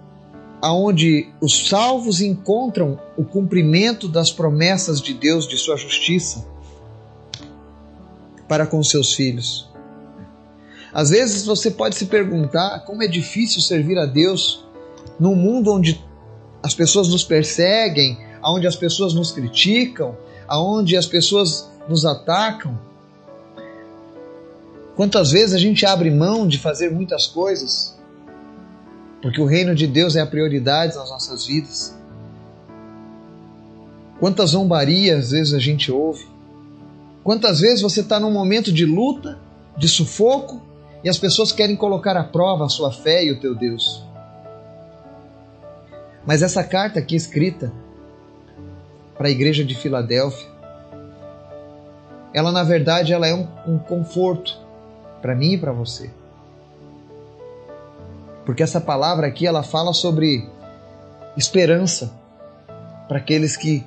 onde 0.62 1.28
os 1.42 1.68
salvos 1.68 2.22
encontram 2.22 3.00
o 3.18 3.24
cumprimento 3.24 4.08
das 4.08 4.32
promessas 4.32 5.02
de 5.02 5.14
Deus, 5.14 5.48
de 5.48 5.58
sua 5.58 5.78
justiça, 5.78 6.46
para 8.48 8.68
com 8.68 8.84
seus 8.84 9.14
filhos. 9.14 9.70
Às 10.94 11.10
vezes 11.10 11.46
você 11.46 11.72
pode 11.72 11.96
se 11.96 12.06
perguntar 12.06 12.86
como 12.86 13.04
é 13.04 13.08
difícil 13.08 13.60
servir 13.62 13.98
a 13.98 14.06
Deus 14.06 14.66
num 15.20 15.36
mundo 15.36 15.74
onde 15.74 16.05
as 16.66 16.74
pessoas 16.74 17.08
nos 17.10 17.24
perseguem, 17.24 18.18
onde 18.44 18.66
as 18.66 18.76
pessoas 18.76 19.14
nos 19.14 19.32
criticam, 19.32 20.18
onde 20.50 20.98
as 20.98 21.06
pessoas 21.06 21.70
nos 21.88 22.08
atacam. 22.08 22.76
Quantas 24.96 25.30
vezes 25.30 25.54
a 25.54 25.60
gente 25.60 25.86
abre 25.86 26.10
mão 26.10 26.48
de 26.48 26.58
fazer 26.58 26.90
muitas 26.90 27.28
coisas 27.28 27.96
porque 29.22 29.40
o 29.40 29.46
reino 29.46 29.76
de 29.76 29.86
Deus 29.86 30.16
é 30.16 30.22
a 30.22 30.26
prioridade 30.26 30.96
nas 30.96 31.10
nossas 31.10 31.46
vidas. 31.46 31.96
Quantas 34.20 34.52
zombarias 34.52 35.26
às 35.26 35.32
vezes 35.32 35.54
a 35.54 35.60
gente 35.60 35.92
ouve? 35.92 36.28
Quantas 37.24 37.60
vezes 37.60 37.82
você 37.82 38.02
está 38.02 38.20
num 38.20 38.32
momento 38.32 38.72
de 38.72 38.86
luta, 38.86 39.40
de 39.78 39.88
sufoco, 39.88 40.62
e 41.04 41.10
as 41.10 41.18
pessoas 41.20 41.52
querem 41.52 41.76
colocar 41.76 42.18
à 42.18 42.24
prova 42.24 42.66
a 42.66 42.70
sua 42.70 42.92
fé 42.92 43.24
e 43.24 43.32
o 43.32 43.40
teu 43.40 43.54
Deus. 43.54 44.05
Mas 46.26 46.42
essa 46.42 46.64
carta 46.64 47.00
aqui 47.00 47.16
escrita 47.16 47.72
para 49.18 49.28
a 49.28 49.32
igreja 49.32 49.64
de 49.64 49.76
Filadélfia, 49.76 50.48
ela 52.34 52.52
na 52.52 52.64
verdade 52.64 53.14
ela 53.14 53.28
é 53.28 53.34
um, 53.34 53.48
um 53.68 53.78
conforto 53.78 54.58
para 55.22 55.36
mim 55.36 55.54
e 55.54 55.58
para 55.58 55.72
você. 55.72 56.10
Porque 58.46 58.62
essa 58.62 58.82
palavra 58.82 59.28
aqui 59.28 59.48
ela 59.48 59.64
fala 59.64 59.94
sobre 59.94 60.48
esperança 61.38 62.14
para 63.08 63.18
aqueles 63.18 63.56
que 63.56 63.86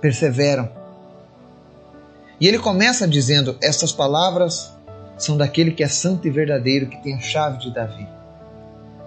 perseveram. 0.00 0.68
E 2.40 2.46
ele 2.46 2.58
começa 2.58 3.06
dizendo: 3.06 3.56
Estas 3.60 3.92
palavras 3.92 4.72
são 5.16 5.36
daquele 5.36 5.72
que 5.72 5.82
é 5.82 5.88
santo 5.88 6.28
e 6.28 6.30
verdadeiro, 6.30 6.86
que 6.86 7.02
tem 7.02 7.14
a 7.14 7.20
chave 7.20 7.58
de 7.58 7.74
Davi. 7.74 8.06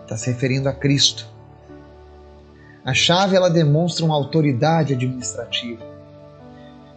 Está 0.03 0.17
se 0.17 0.29
referindo 0.29 0.67
a 0.67 0.73
Cristo. 0.73 1.25
A 2.83 2.93
chave 2.93 3.35
ela 3.35 3.49
demonstra 3.49 4.03
uma 4.03 4.15
autoridade 4.15 4.93
administrativa. 4.93 5.85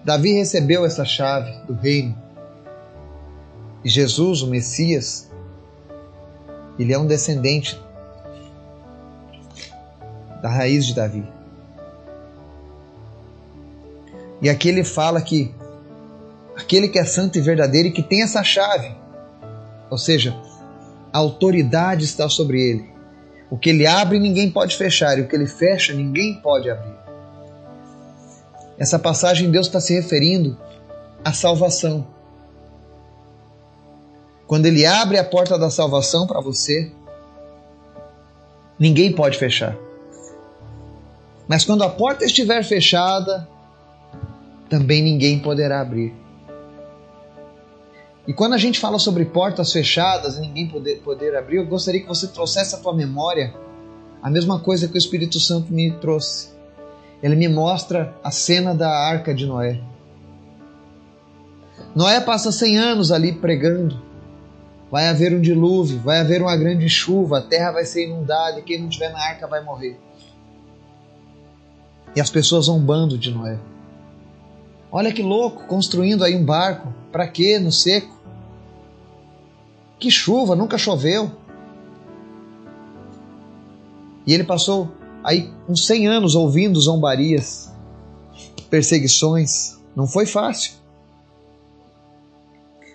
Davi 0.03 0.33
recebeu 0.33 0.85
essa 0.85 1.05
chave 1.05 1.51
do 1.67 1.75
reino. 1.75 2.17
E 3.85 3.89
Jesus, 3.89 4.43
o 4.43 4.47
Messias, 4.47 5.31
ele 6.79 6.93
é 6.93 6.99
um 6.99 7.07
descendente 7.07 7.79
da 10.41 10.49
raiz 10.49 10.87
de 10.87 10.95
Davi. 10.95 11.27
E 14.41 14.49
aqui 14.49 14.69
ele 14.69 14.85
fala 14.85 15.21
que 15.21 15.55
aquele 16.57 16.89
que 16.89 16.99
é 16.99 17.05
santo 17.05 17.37
e 17.37 17.41
verdadeiro 17.41 17.89
e 17.89 17.93
que 17.93 18.03
tem 18.03 18.23
essa 18.23 18.43
chave, 18.43 18.95
ou 19.91 19.99
seja, 19.99 20.35
a 21.13 21.19
autoridade 21.19 22.05
está 22.05 22.29
sobre 22.29 22.61
ele. 22.61 22.94
O 23.51 23.59
que 23.59 23.71
ele 23.71 23.87
abre, 23.87 24.19
ninguém 24.19 24.51
pode 24.51 24.77
fechar, 24.77 25.19
e 25.19 25.23
o 25.23 25.29
que 25.29 25.37
ele 25.37 25.47
fecha, 25.47 25.93
ninguém 25.93 26.35
pode 26.41 26.71
abrir. 26.71 26.95
Essa 28.79 28.99
passagem 28.99 29.51
Deus 29.51 29.67
está 29.67 29.81
se 29.81 29.95
referindo 29.95 30.59
à 31.25 31.33
salvação. 31.33 32.07
Quando 34.47 34.67
ele 34.67 34.85
abre 34.85 35.19
a 35.19 35.25
porta 35.25 35.59
da 35.59 35.71
salvação 35.71 36.27
para 36.27 36.41
você, 36.41 36.91
ninguém 38.79 39.13
pode 39.13 39.39
fechar. 39.39 39.77
Mas 41.47 41.65
quando 41.65 41.83
a 41.83 41.89
porta 41.89 42.25
estiver 42.25 42.63
fechada, 42.65 43.47
também 44.69 45.03
ninguém 45.03 45.39
poderá 45.39 45.81
abrir. 45.81 46.24
E 48.27 48.33
quando 48.33 48.55
a 48.55 48.59
gente 48.59 48.81
fala 48.81 48.99
sobre 48.99 49.25
portas 49.27 49.73
fechadas 49.73 50.39
e 50.39 50.41
ninguém 50.41 50.67
poder, 50.67 51.01
poder 51.01 51.37
abrir, 51.37 51.59
eu 51.59 51.67
gostaria 51.67 52.01
que 52.01 52.09
você 52.09 52.27
trouxesse 52.27 52.75
à 52.75 52.79
tua 52.79 52.95
memória 52.95 53.55
a 54.23 54.31
mesma 54.31 54.59
coisa 54.59 54.89
que 54.89 54.95
o 54.95 54.99
Espírito 54.99 55.39
Santo 55.39 55.71
me 55.71 55.91
trouxe. 55.93 56.49
Ele 57.23 57.37
me 57.37 57.49
mostra 57.49 58.15
a 58.25 58.31
cena 58.31 58.75
da 58.75 58.89
arca 58.89 59.35
de 59.35 59.47
Noé. 59.47 59.81
Noé 61.95 62.21
passa 62.21 62.51
100 62.51 62.79
anos 62.79 63.13
ali 63.13 63.33
pregando. 63.33 64.03
Vai 64.91 65.09
haver 65.09 65.35
um 65.35 65.41
dilúvio, 65.41 65.99
vai 65.99 66.21
haver 66.21 66.41
uma 66.41 66.57
grande 66.57 66.89
chuva, 66.89 67.39
a 67.39 67.43
terra 67.43 67.73
vai 67.73 67.85
ser 67.85 68.07
inundada 68.07 68.59
e 68.59 68.63
quem 68.63 68.81
não 68.81 68.89
estiver 68.89 69.11
na 69.13 69.19
arca 69.19 69.47
vai 69.47 69.63
morrer. 69.63 69.99
E 72.17 72.21
as 72.21 72.31
pessoas 72.31 72.67
zombando 72.67 73.19
de 73.19 73.31
Noé. 73.31 73.59
Olha 74.91 75.13
que 75.13 75.23
louco, 75.23 75.67
construindo 75.67 76.25
aí 76.25 76.37
um 76.37 76.45
barco. 76.45 76.95
Para 77.11 77.27
quê? 77.27 77.59
No 77.59 77.73
seco. 77.73 78.14
Que 80.05 80.11
chuva, 80.11 80.55
nunca 80.55 80.77
choveu. 80.77 81.33
E 84.27 84.35
ele 84.35 84.45
passou 84.45 84.93
aí 85.25 85.51
uns 85.67 85.87
100 85.87 86.09
anos 86.09 86.35
ouvindo 86.35 86.79
zombarias, 86.79 87.73
perseguições. 88.69 89.79
Não 89.97 90.07
foi 90.07 90.27
fácil. 90.27 90.75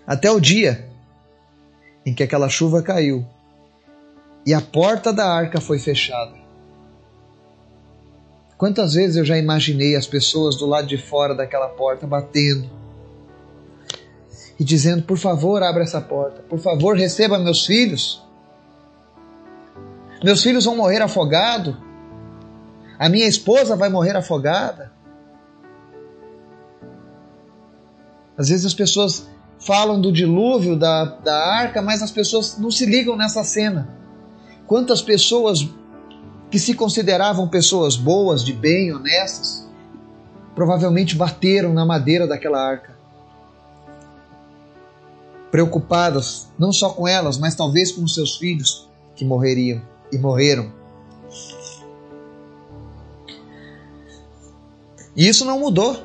Até 0.05 0.29
o 0.29 0.39
dia 0.39 0.87
em 2.05 2.13
que 2.13 2.21
aquela 2.21 2.47
chuva 2.47 2.83
caiu 2.83 3.25
e 4.45 4.53
a 4.53 4.61
porta 4.61 5.11
da 5.11 5.33
arca 5.33 5.59
foi 5.59 5.79
fechada. 5.79 6.37
Quantas 8.55 8.93
vezes 8.93 9.15
eu 9.15 9.25
já 9.25 9.35
imaginei 9.35 9.95
as 9.95 10.05
pessoas 10.05 10.55
do 10.57 10.67
lado 10.67 10.85
de 10.85 10.99
fora 10.99 11.33
daquela 11.33 11.69
porta 11.69 12.05
batendo 12.05 12.69
e 14.59 14.63
dizendo: 14.63 15.03
Por 15.03 15.17
favor, 15.17 15.63
abra 15.63 15.83
essa 15.83 16.01
porta, 16.01 16.41
por 16.41 16.59
favor, 16.59 16.97
receba 16.97 17.39
meus 17.39 17.65
filhos. 17.65 18.21
Meus 20.23 20.43
filhos 20.43 20.65
vão 20.65 20.75
morrer 20.75 21.01
afogados, 21.01 21.75
a 22.97 23.07
minha 23.07 23.27
esposa 23.27 23.75
vai 23.75 23.89
morrer 23.89 24.17
afogada. 24.17 24.91
Às 28.37 28.49
vezes 28.49 28.65
as 28.65 28.73
pessoas 28.73 29.27
falam 29.59 29.99
do 29.99 30.11
dilúvio 30.11 30.77
da, 30.77 31.05
da 31.05 31.37
arca, 31.37 31.81
mas 31.81 32.01
as 32.01 32.11
pessoas 32.11 32.57
não 32.57 32.71
se 32.71 32.85
ligam 32.85 33.15
nessa 33.15 33.43
cena. 33.43 33.89
Quantas 34.67 35.01
pessoas 35.01 35.67
que 36.51 36.59
se 36.59 36.73
consideravam 36.73 37.47
pessoas 37.47 37.95
boas, 37.95 38.43
de 38.43 38.53
bem, 38.53 38.93
honestas, 38.93 39.67
provavelmente 40.55 41.15
bateram 41.15 41.73
na 41.73 41.85
madeira 41.85 42.27
daquela 42.27 42.61
arca. 42.61 42.98
Preocupadas 45.51 46.47
não 46.57 46.71
só 46.71 46.89
com 46.89 47.07
elas, 47.07 47.37
mas 47.37 47.55
talvez 47.55 47.91
com 47.91 48.07
seus 48.07 48.37
filhos 48.37 48.89
que 49.15 49.25
morreriam 49.25 49.81
e 50.11 50.17
morreram. 50.17 50.71
E 55.15 55.27
isso 55.27 55.43
não 55.43 55.59
mudou. 55.59 55.97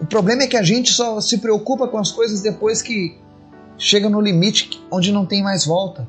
O 0.00 0.06
problema 0.06 0.44
é 0.44 0.46
que 0.46 0.56
a 0.56 0.62
gente 0.62 0.92
só 0.92 1.20
se 1.20 1.38
preocupa 1.38 1.88
com 1.88 1.98
as 1.98 2.10
coisas 2.10 2.40
depois 2.40 2.80
que 2.80 3.18
chega 3.76 4.08
no 4.08 4.20
limite 4.20 4.82
onde 4.90 5.12
não 5.12 5.26
tem 5.26 5.42
mais 5.42 5.66
volta. 5.66 6.08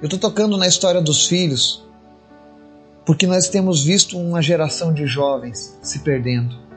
Eu 0.00 0.04
estou 0.06 0.18
tocando 0.18 0.56
na 0.56 0.66
história 0.66 1.00
dos 1.00 1.26
filhos, 1.26 1.84
porque 3.04 3.26
nós 3.26 3.48
temos 3.48 3.84
visto 3.84 4.16
uma 4.16 4.40
geração 4.40 4.94
de 4.94 5.06
jovens 5.06 5.78
se 5.82 5.98
perdendo. 5.98 6.69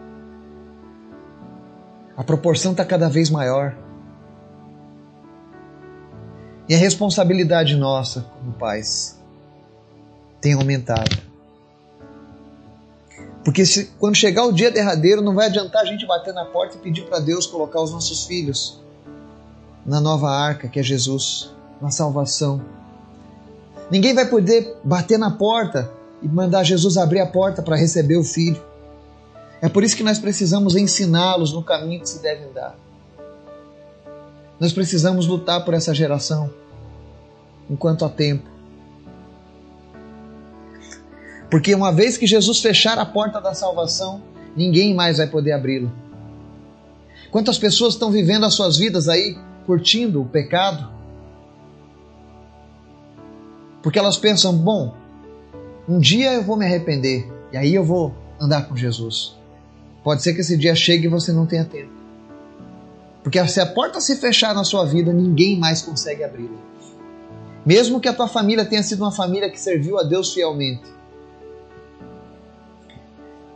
A 2.15 2.23
proporção 2.23 2.71
está 2.71 2.85
cada 2.85 3.09
vez 3.09 3.29
maior. 3.29 3.75
E 6.69 6.75
a 6.75 6.77
responsabilidade 6.77 7.75
nossa 7.75 8.21
como 8.39 8.53
pais 8.53 9.19
tem 10.39 10.53
aumentado. 10.53 11.17
Porque 13.43 13.65
se, 13.65 13.85
quando 13.99 14.15
chegar 14.15 14.45
o 14.45 14.53
dia 14.53 14.71
derradeiro, 14.71 15.21
não 15.21 15.35
vai 15.35 15.47
adiantar 15.47 15.81
a 15.81 15.85
gente 15.85 16.05
bater 16.05 16.33
na 16.33 16.45
porta 16.45 16.77
e 16.77 16.79
pedir 16.79 17.03
para 17.03 17.19
Deus 17.19 17.45
colocar 17.45 17.81
os 17.81 17.91
nossos 17.91 18.25
filhos 18.25 18.81
na 19.85 19.99
nova 19.99 20.29
arca, 20.29 20.69
que 20.69 20.79
é 20.79 20.83
Jesus, 20.83 21.53
na 21.81 21.91
salvação. 21.91 22.61
Ninguém 23.91 24.13
vai 24.13 24.25
poder 24.25 24.77
bater 24.83 25.19
na 25.19 25.29
porta 25.29 25.91
e 26.21 26.27
mandar 26.27 26.63
Jesus 26.63 26.95
abrir 26.95 27.19
a 27.19 27.27
porta 27.27 27.61
para 27.61 27.75
receber 27.75 28.15
o 28.15 28.23
filho. 28.23 28.61
É 29.63 29.69
por 29.69 29.81
isso 29.81 29.95
que 29.95 30.03
nós 30.03 30.19
precisamos 30.19 30.75
ensiná-los 30.75 31.53
no 31.53 31.63
caminho 31.63 32.01
que 32.01 32.09
se 32.09 32.21
deve 32.21 32.43
andar. 32.43 32.75
Nós 34.59 34.73
precisamos 34.73 35.25
lutar 35.25 35.63
por 35.63 35.73
essa 35.73 35.95
geração 35.95 36.51
enquanto 37.69 38.03
há 38.03 38.09
tempo. 38.09 38.43
Porque 41.49 41.73
uma 41.73 41.93
vez 41.93 42.17
que 42.17 42.27
Jesus 42.27 42.59
fechar 42.59 42.99
a 42.99 43.05
porta 43.05 43.39
da 43.39 43.53
salvação, 43.53 44.21
ninguém 44.53 44.93
mais 44.93 45.17
vai 45.17 45.27
poder 45.27 45.53
abri-la. 45.53 45.89
Quantas 47.31 47.57
pessoas 47.57 47.93
estão 47.93 48.11
vivendo 48.11 48.45
as 48.45 48.55
suas 48.55 48.77
vidas 48.77 49.07
aí, 49.07 49.37
curtindo 49.65 50.21
o 50.21 50.25
pecado? 50.25 50.91
Porque 53.81 53.97
elas 53.97 54.17
pensam, 54.17 54.53
bom, 54.53 54.93
um 55.87 55.99
dia 55.99 56.33
eu 56.33 56.43
vou 56.43 56.57
me 56.57 56.65
arrepender 56.65 57.31
e 57.53 57.55
aí 57.55 57.73
eu 57.73 57.85
vou 57.85 58.13
andar 58.41 58.67
com 58.67 58.75
Jesus. 58.75 59.41
Pode 60.03 60.21
ser 60.21 60.33
que 60.33 60.41
esse 60.41 60.57
dia 60.57 60.75
chegue 60.75 61.05
e 61.05 61.09
você 61.09 61.31
não 61.31 61.45
tenha 61.45 61.63
tempo. 61.63 61.91
Porque 63.23 63.45
se 63.47 63.61
a 63.61 63.65
porta 63.65 64.01
se 64.01 64.17
fechar 64.17 64.53
na 64.53 64.65
sua 64.65 64.83
vida, 64.85 65.13
ninguém 65.13 65.57
mais 65.57 65.81
consegue 65.81 66.23
abri-la. 66.23 66.57
Mesmo 67.65 68.01
que 68.01 68.09
a 68.09 68.13
tua 68.13 68.27
família 68.27 68.65
tenha 68.65 68.83
sido 68.83 69.01
uma 69.01 69.11
família 69.11 69.49
que 69.49 69.59
serviu 69.59 69.97
a 69.97 70.03
Deus 70.03 70.33
fielmente. 70.33 70.91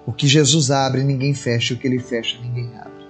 O 0.05 0.13
que 0.13 0.25
Jesus 0.25 0.71
abre, 0.71 1.03
ninguém 1.03 1.33
fecha. 1.33 1.73
O 1.73 1.77
que 1.77 1.85
ele 1.85 1.99
fecha, 1.99 2.39
ninguém 2.41 2.71
abre. 2.77 3.05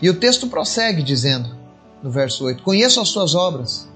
E 0.00 0.08
o 0.08 0.14
texto 0.14 0.46
prossegue 0.46 1.02
dizendo, 1.02 1.56
no 2.00 2.10
verso 2.10 2.44
8: 2.44 2.62
Conheço 2.62 3.00
as 3.00 3.08
suas 3.08 3.34
obras. 3.34 3.88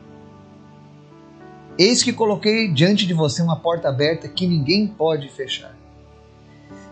Eis 1.78 2.02
que 2.02 2.12
coloquei 2.12 2.72
diante 2.72 3.06
de 3.06 3.14
você 3.14 3.40
uma 3.40 3.56
porta 3.56 3.88
aberta 3.88 4.26
que 4.26 4.48
ninguém 4.48 4.88
pode 4.88 5.28
fechar. 5.28 5.76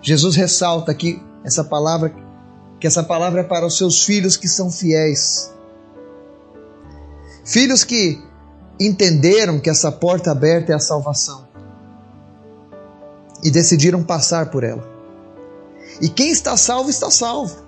Jesus 0.05 0.37
ressalta 0.37 0.93
aqui 0.93 1.19
essa 1.43 1.65
palavra, 1.65 2.15
que 2.79 2.87
essa 2.87 3.03
palavra 3.03 3.41
é 3.41 3.45
para 3.45 3.65
os 3.65 3.79
seus 3.79 4.05
filhos 4.05 4.37
que 4.37 4.47
são 4.47 4.71
fiéis. 4.71 5.51
Filhos 7.43 7.85
que 7.85 8.23
entenderam 8.79 9.59
que 9.59 9.71
essa 9.71 9.91
porta 9.91 10.31
aberta 10.31 10.73
é 10.73 10.75
a 10.75 10.79
salvação 10.79 11.49
e 13.43 13.51
decidiram 13.51 14.05
passar 14.05 14.51
por 14.51 14.63
ela. 14.63 14.87
E 16.03 16.09
quem 16.11 16.31
está 16.31 16.55
salvo, 16.55 16.91
está 16.91 17.11
salvo. 17.11 17.65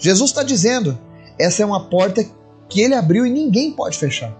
Jesus 0.00 0.30
está 0.30 0.42
dizendo: 0.42 0.98
essa 1.38 1.62
é 1.62 1.66
uma 1.66 1.88
porta 1.88 2.26
que 2.68 2.80
ele 2.80 2.94
abriu 2.94 3.24
e 3.24 3.30
ninguém 3.30 3.70
pode 3.70 3.96
fechar. 3.96 4.36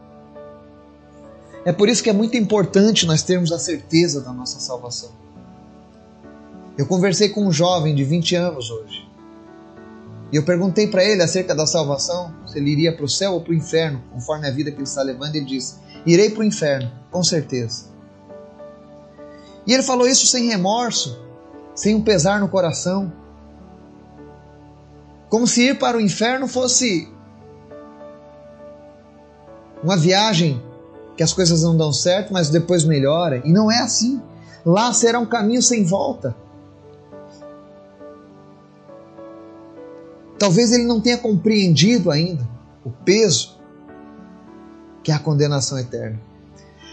É 1.65 1.73
por 1.73 1.89
isso 1.89 2.03
que 2.03 2.11
é 2.11 2.13
muito 2.13 2.37
importante 2.37 3.07
nós 3.07 3.23
termos 3.23 3.53
a 3.53 3.61
certeza 3.61 4.23
da 4.23 4.33
nossa 4.33 4.59
salvação. 4.59 5.28
Eu 6.79 6.87
conversei 6.87 7.29
com 7.31 7.45
um 7.45 7.53
jovem 7.53 7.93
de 7.93 8.05
20 8.05 8.37
anos 8.37 8.71
hoje. 8.71 9.05
E 10.31 10.37
eu 10.37 10.45
perguntei 10.45 10.87
para 10.87 11.03
ele 11.03 11.21
acerca 11.21 11.53
da 11.53 11.67
salvação, 11.67 12.33
se 12.47 12.57
ele 12.57 12.71
iria 12.71 12.95
para 12.95 13.05
o 13.05 13.09
céu 13.09 13.33
ou 13.33 13.41
para 13.41 13.51
o 13.51 13.55
inferno, 13.55 14.01
conforme 14.13 14.47
a 14.47 14.51
vida 14.53 14.71
que 14.71 14.77
ele 14.77 14.85
está 14.85 15.03
levando. 15.03 15.35
Ele 15.35 15.45
disse: 15.45 15.75
Irei 16.07 16.31
para 16.31 16.43
o 16.43 16.45
inferno, 16.45 16.89
com 17.11 17.25
certeza. 17.25 17.87
E 19.67 19.73
ele 19.75 19.83
falou 19.83 20.07
isso 20.07 20.25
sem 20.29 20.47
remorso, 20.47 21.19
sem 21.75 21.97
um 21.97 22.03
pesar 22.03 22.39
no 22.39 22.49
coração. 22.49 23.13
Como 25.29 25.49
se 25.49 25.71
ir 25.71 25.79
para 25.79 25.97
o 25.97 26.01
inferno 26.01 26.47
fosse 26.47 27.13
uma 29.83 29.97
viagem 29.97 30.63
que 31.17 31.25
as 31.25 31.33
coisas 31.33 31.63
não 31.63 31.77
dão 31.77 31.93
certo, 31.93 32.33
mas 32.33 32.49
depois 32.49 32.85
melhora. 32.85 33.43
E 33.45 33.53
não 33.53 33.71
é 33.71 33.81
assim. 33.81 34.23
Lá 34.65 34.93
será 34.93 35.19
um 35.19 35.27
caminho 35.27 35.61
sem 35.61 35.85
volta. 35.85 36.37
Talvez 40.39 40.73
ele 40.73 40.85
não 40.85 41.01
tenha 41.01 41.19
compreendido 41.19 42.11
ainda 42.11 42.49
o 42.85 42.91
peso 42.91 43.59
que 45.03 45.11
é 45.11 45.15
a 45.15 45.19
condenação 45.19 45.79
eterna. 45.79 46.21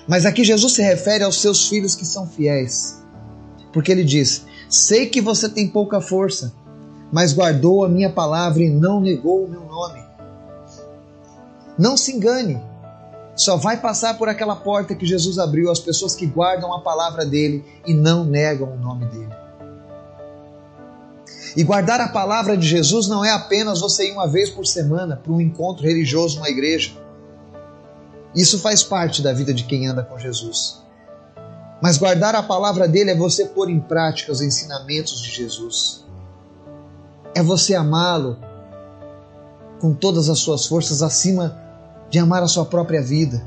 Mas 0.07 0.25
aqui 0.25 0.43
Jesus 0.43 0.73
se 0.73 0.81
refere 0.81 1.23
aos 1.23 1.41
seus 1.41 1.67
filhos 1.67 1.95
que 1.95 2.05
são 2.05 2.27
fiéis. 2.27 3.03
Porque 3.73 3.91
ele 3.91 4.03
diz: 4.03 4.45
Sei 4.69 5.07
que 5.07 5.21
você 5.21 5.49
tem 5.49 5.67
pouca 5.67 5.99
força, 5.99 6.53
mas 7.11 7.33
guardou 7.33 7.83
a 7.83 7.89
minha 7.89 8.09
palavra 8.09 8.63
e 8.63 8.69
não 8.69 9.01
negou 9.01 9.45
o 9.45 9.49
meu 9.49 9.65
nome. 9.65 10.03
Não 11.77 11.97
se 11.97 12.13
engane. 12.13 12.61
Só 13.35 13.57
vai 13.57 13.77
passar 13.77 14.17
por 14.17 14.29
aquela 14.29 14.55
porta 14.55 14.95
que 14.95 15.05
Jesus 15.05 15.37
abriu 15.37 15.69
as 15.69 15.79
pessoas 15.79 16.15
que 16.15 16.25
guardam 16.25 16.73
a 16.73 16.79
palavra 16.79 17.25
dele 17.25 17.65
e 17.85 17.93
não 17.93 18.23
negam 18.23 18.73
o 18.73 18.77
nome 18.77 19.05
dele. 19.07 19.44
E 21.55 21.63
guardar 21.63 22.01
a 22.01 22.09
palavra 22.09 22.57
de 22.57 22.67
Jesus 22.67 23.07
não 23.07 23.23
é 23.23 23.31
apenas 23.31 23.79
você 23.79 24.09
ir 24.09 24.11
uma 24.11 24.27
vez 24.27 24.49
por 24.49 24.65
semana 24.65 25.15
para 25.15 25.31
um 25.31 25.39
encontro 25.39 25.85
religioso 25.85 26.35
numa 26.35 26.49
igreja. 26.49 26.91
Isso 28.35 28.59
faz 28.59 28.83
parte 28.83 29.21
da 29.21 29.31
vida 29.31 29.53
de 29.53 29.63
quem 29.63 29.87
anda 29.87 30.03
com 30.03 30.19
Jesus. 30.19 30.83
Mas 31.81 31.97
guardar 31.97 32.35
a 32.35 32.43
palavra 32.43 32.87
dele 32.87 33.11
é 33.11 33.15
você 33.15 33.45
pôr 33.45 33.69
em 33.69 33.79
prática 33.79 34.31
os 34.31 34.41
ensinamentos 34.41 35.21
de 35.21 35.29
Jesus. 35.29 36.03
É 37.33 37.41
você 37.41 37.75
amá-lo 37.75 38.37
com 39.79 39.93
todas 39.93 40.29
as 40.29 40.39
suas 40.39 40.65
forças 40.65 41.01
acima 41.01 41.57
de 42.09 42.19
amar 42.19 42.43
a 42.43 42.47
sua 42.47 42.65
própria 42.65 43.01
vida. 43.01 43.41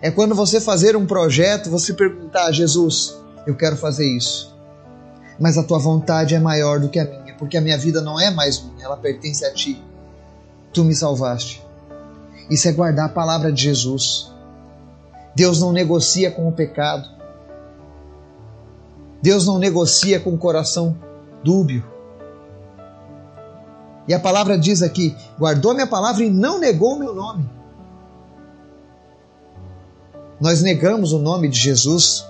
É 0.00 0.10
quando 0.10 0.34
você 0.34 0.60
fazer 0.60 0.96
um 0.96 1.06
projeto, 1.06 1.70
você 1.70 1.92
perguntar 1.92 2.46
a 2.46 2.52
Jesus: 2.52 3.16
Eu 3.46 3.56
quero 3.56 3.76
fazer 3.76 4.06
isso. 4.06 4.56
Mas 5.38 5.58
a 5.58 5.62
tua 5.62 5.78
vontade 5.78 6.34
é 6.34 6.38
maior 6.38 6.80
do 6.80 6.88
que 6.88 6.98
a 6.98 7.04
minha, 7.04 7.27
porque 7.38 7.56
a 7.56 7.60
minha 7.60 7.78
vida 7.78 8.00
não 8.00 8.20
é 8.20 8.30
mais 8.30 8.60
minha, 8.60 8.84
ela 8.84 8.96
pertence 8.96 9.44
a 9.44 9.54
ti. 9.54 9.82
Tu 10.72 10.84
me 10.84 10.94
salvaste. 10.94 11.64
Isso 12.50 12.68
é 12.68 12.72
guardar 12.72 13.06
a 13.06 13.12
palavra 13.12 13.52
de 13.52 13.62
Jesus. 13.62 14.32
Deus 15.34 15.60
não 15.60 15.72
negocia 15.72 16.30
com 16.30 16.48
o 16.48 16.52
pecado. 16.52 17.08
Deus 19.22 19.46
não 19.46 19.58
negocia 19.58 20.18
com 20.18 20.34
o 20.34 20.38
coração 20.38 20.96
dúbio. 21.42 21.84
E 24.06 24.14
a 24.14 24.18
palavra 24.18 24.58
diz 24.58 24.82
aqui: 24.82 25.14
guardou 25.38 25.74
minha 25.74 25.86
palavra 25.86 26.24
e 26.24 26.30
não 26.30 26.58
negou 26.58 26.94
o 26.94 26.98
meu 26.98 27.14
nome. 27.14 27.48
Nós 30.40 30.62
negamos 30.62 31.12
o 31.12 31.18
nome 31.18 31.48
de 31.48 31.58
Jesus 31.58 32.24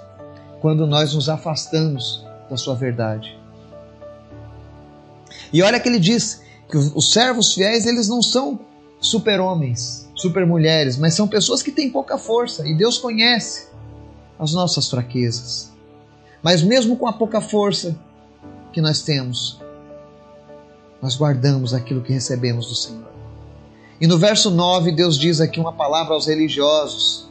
quando 0.60 0.86
nós 0.86 1.14
nos 1.14 1.28
afastamos 1.28 2.26
da 2.50 2.56
sua 2.56 2.74
verdade. 2.74 3.38
E 5.52 5.62
olha 5.62 5.80
que 5.80 5.88
ele 5.88 5.98
diz 5.98 6.42
que 6.68 6.76
os 6.76 7.12
servos 7.12 7.54
fiéis, 7.54 7.86
eles 7.86 8.08
não 8.08 8.22
são 8.22 8.60
super-homens, 9.00 10.08
super-mulheres, 10.14 10.96
mas 10.96 11.14
são 11.14 11.26
pessoas 11.26 11.62
que 11.62 11.72
têm 11.72 11.90
pouca 11.90 12.18
força 12.18 12.66
e 12.66 12.74
Deus 12.74 12.98
conhece 12.98 13.68
as 14.38 14.52
nossas 14.52 14.88
fraquezas. 14.88 15.72
Mas 16.42 16.62
mesmo 16.62 16.96
com 16.96 17.06
a 17.06 17.12
pouca 17.12 17.40
força 17.40 17.98
que 18.72 18.80
nós 18.80 19.02
temos, 19.02 19.60
nós 21.00 21.16
guardamos 21.16 21.72
aquilo 21.72 22.02
que 22.02 22.12
recebemos 22.12 22.66
do 22.66 22.74
Senhor. 22.74 23.08
E 24.00 24.06
no 24.06 24.18
verso 24.18 24.50
9, 24.50 24.92
Deus 24.92 25.18
diz 25.18 25.40
aqui 25.40 25.58
uma 25.58 25.72
palavra 25.72 26.14
aos 26.14 26.26
religiosos. 26.26 27.28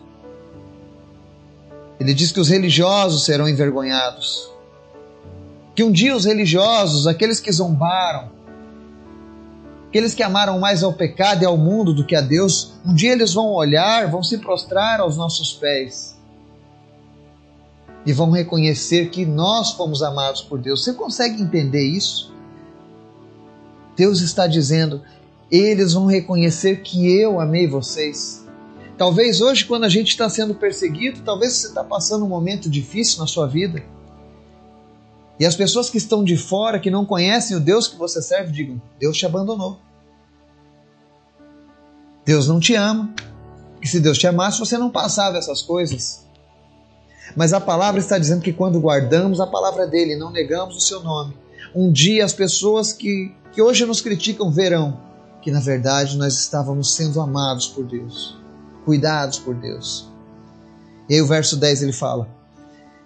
Ele 1.99 2.13
diz 2.13 2.32
que 2.32 2.39
os 2.39 2.49
religiosos 2.49 3.23
serão 3.23 3.47
envergonhados. 3.47 4.51
Que 5.77 5.83
um 5.83 5.91
dia 5.91 6.15
os 6.15 6.25
religiosos, 6.25 7.05
aqueles 7.05 7.39
que 7.39 7.51
zombaram, 7.51 8.35
Aqueles 9.89 10.13
que 10.15 10.23
amaram 10.23 10.59
mais 10.59 10.83
ao 10.83 10.91
pecado 10.91 11.43
e 11.43 11.45
ao 11.45 11.55
mundo 11.55 11.93
do 11.93 12.03
que 12.03 12.15
a 12.15 12.19
Deus, 12.19 12.73
um 12.85 12.93
dia 12.93 13.13
eles 13.13 13.33
vão 13.33 13.53
olhar, 13.53 14.09
vão 14.11 14.21
se 14.21 14.39
prostrar 14.39 14.99
aos 14.99 15.15
nossos 15.15 15.53
pés 15.53 16.17
e 18.05 18.11
vão 18.11 18.31
reconhecer 18.31 19.09
que 19.09 19.25
nós 19.25 19.71
fomos 19.71 20.03
amados 20.03 20.41
por 20.41 20.59
Deus. 20.59 20.83
Você 20.83 20.93
consegue 20.93 21.41
entender 21.41 21.83
isso? 21.83 22.33
Deus 23.95 24.19
está 24.19 24.45
dizendo: 24.45 25.03
eles 25.49 25.93
vão 25.93 26.05
reconhecer 26.05 26.81
que 26.81 27.09
eu 27.21 27.39
amei 27.39 27.65
vocês. 27.65 28.45
Talvez 28.97 29.41
hoje, 29.41 29.63
quando 29.63 29.83
a 29.85 29.89
gente 29.89 30.09
está 30.09 30.27
sendo 30.27 30.53
perseguido, 30.53 31.21
talvez 31.23 31.53
você 31.53 31.67
está 31.67 31.83
passando 31.83 32.25
um 32.25 32.29
momento 32.29 32.67
difícil 32.67 33.19
na 33.19 33.27
sua 33.27 33.47
vida. 33.47 33.81
E 35.39 35.45
as 35.45 35.56
pessoas 35.56 35.89
que 35.89 35.97
estão 35.97 36.23
de 36.23 36.36
fora, 36.36 36.80
que 36.80 36.89
não 36.89 37.06
conhecem 37.06 37.56
o 37.56 37.60
Deus 37.60 37.88
que 37.88 37.95
você 37.95 38.21
serve, 38.21 38.52
digam: 38.52 38.82
Deus 39.00 39.17
te 39.17 39.26
abandonou. 39.26 39.80
Deus 42.26 42.47
não 42.47 42.60
te 42.60 42.76
ama. 42.76 43.13
Que 43.80 43.88
se 43.88 44.00
Deus 44.00 44.17
te 44.17 44.28
amasse, 44.28 44.60
você 44.60 44.78
não 44.78 44.89
passava 44.89 45.38
essas 45.38 45.62
coisas. 45.62 46.26
Mas 47.36 47.54
a 47.54 47.62
palavra 47.62 48.00
está 48.00 48.17
dizendo 48.17 48.41
que 48.41 48.52
quando 48.52 48.80
guardamos 48.80 49.39
a 49.39 49.45
palavra 49.45 49.86
dele, 49.86 50.15
não 50.15 50.32
negamos 50.32 50.76
o 50.76 50.82
seu 50.82 51.04
nome, 51.04 51.38
um 51.76 51.91
dia 51.91 52.26
as 52.26 52.34
pessoas 52.34 52.91
que, 52.91 53.32
que 53.52 53.62
hoje 53.62 53.86
nos 53.86 54.02
criticam 54.02 54.50
verão 54.50 55.08
que 55.47 55.52
na 55.52 55.62
verdade 55.62 56.17
nós 56.17 56.38
estávamos 56.38 56.93
sendo 56.93 57.21
amados 57.21 57.67
por 57.67 57.86
Deus, 57.86 58.38
cuidados 58.84 59.39
por 59.39 59.56
Deus. 59.56 60.06
E 61.08 61.15
aí 61.15 61.21
o 61.21 61.26
verso 61.26 61.56
10 61.56 61.84
ele 61.84 61.93
fala: 61.93 62.28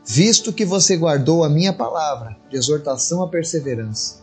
Visto 0.06 0.52
que 0.52 0.66
você 0.66 0.98
guardou 0.98 1.44
a 1.44 1.50
minha 1.50 1.72
palavra 1.72 2.36
de 2.50 2.58
exortação 2.58 3.22
à 3.22 3.28
perseverança, 3.28 4.22